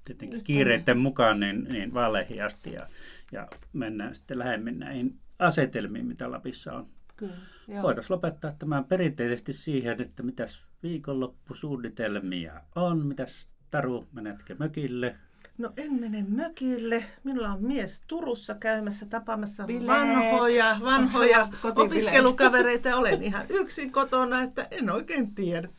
tietenkin 0.05 0.43
kiireiden 0.43 0.97
mukaan 0.97 1.39
niin, 1.39 1.63
niin 1.63 1.93
vaaleihin 1.93 2.43
asti 2.43 2.73
ja, 2.73 2.87
ja 3.31 3.47
mennään 3.73 4.15
sitten 4.15 4.39
lähemmin 4.39 4.79
näihin 4.79 5.19
asetelmiin, 5.39 6.05
mitä 6.05 6.31
Lapissa 6.31 6.73
on. 6.73 6.87
Kyllä, 7.15 7.33
Voitaisiin 7.81 8.15
lopettaa 8.15 8.55
tämän 8.59 8.85
perinteisesti 8.85 9.53
siihen, 9.53 10.01
että 10.01 10.23
mitäs 10.23 10.65
viikonloppusuunnitelmia 10.83 12.61
on, 12.75 13.05
mitäs 13.05 13.49
Taru, 13.71 14.07
menetkö 14.11 14.55
mökille? 14.59 15.15
No 15.57 15.71
en 15.77 15.93
mene 15.93 16.25
mökille. 16.27 17.05
Minulla 17.23 17.49
on 17.49 17.63
mies 17.63 18.01
Turussa 18.07 18.55
käymässä 18.55 19.05
tapaamassa 19.05 19.63
Bileet. 19.63 19.87
vanhoja, 19.87 20.77
vanhoja 20.83 21.47
opiskelukavereita. 21.75 22.95
Olen 22.95 23.23
ihan 23.23 23.45
yksin 23.49 23.91
kotona, 23.91 24.41
että 24.41 24.67
en 24.71 24.89
oikein 24.89 25.35
tiedä. 25.35 25.69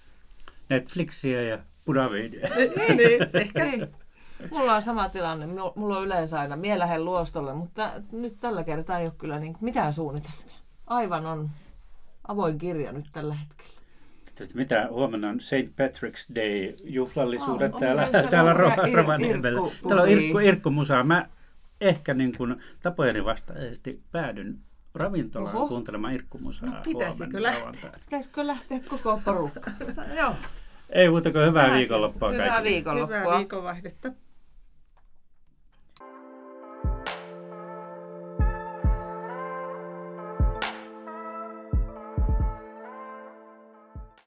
Netflixiä 0.71 1.43
ja 1.43 1.59
Budavidia. 1.87 2.49
niin, 2.57 2.97
niin, 2.97 3.23
ehkä. 3.35 3.65
Niin. 3.65 3.89
Mulla 4.51 4.75
on 4.75 4.83
sama 4.83 5.09
tilanne. 5.09 5.47
Mulla 5.75 5.99
on 5.99 6.05
yleensä 6.05 6.41
aina 6.41 6.57
mielähen 6.57 7.05
luostolle, 7.05 7.55
mutta 7.55 7.93
nyt 8.13 8.41
tällä 8.41 8.65
kertaa 8.65 8.99
ei 8.99 9.07
ole 9.07 9.15
kyllä 9.19 9.39
niin 9.39 9.57
mitään 9.61 9.93
suunnitelmia. 9.93 10.57
Aivan 10.87 11.27
on 11.27 11.51
avoin 12.29 12.59
kirja 12.59 12.93
nyt 12.93 13.07
tällä 13.13 13.35
hetkellä. 13.35 13.74
Mitä 14.55 14.89
huomenna 14.91 15.29
on 15.29 15.41
St. 15.41 15.53
Patrick's 15.53 16.35
Day 16.35 16.75
juhlallisuudet 16.85 17.75
oh, 17.75 17.81
täällä, 17.81 18.09
täällä 18.31 18.53
Rovaniemellä. 18.95 19.61
Täällä 19.89 20.03
on 20.03 20.09
Irkku, 20.09 20.39
Irkku 20.39 20.71
Musa. 20.71 21.05
Mä 21.05 21.29
ehkä 21.81 22.15
niin 22.15 22.37
kuin 22.37 22.57
tapojeni 22.83 23.25
vastaisesti 23.25 24.01
päädyn 24.13 24.59
ravintolaan 24.95 25.57
Oho. 25.57 25.69
kuuntelemaan 25.69 26.15
Irkku 26.15 26.39
Musaa 26.39 26.69
no, 26.69 26.81
pitäisikö 26.85 27.43
lähteä? 27.43 27.91
Pitäisikö 28.05 28.47
lähteä 28.47 28.81
koko 28.89 29.21
porukka? 29.25 29.71
Joo. 30.17 30.35
Ei 30.91 31.09
muuta 31.09 31.33
kuin 31.33 31.47
hyvää 31.47 31.73
viikonloppua 31.73 32.29
kaikille. 32.29 32.45
Hyvää 32.45 32.63
viikonloppua. 32.63 33.19
Hyvää 33.19 33.39
viikonvaihdetta. 33.39 34.13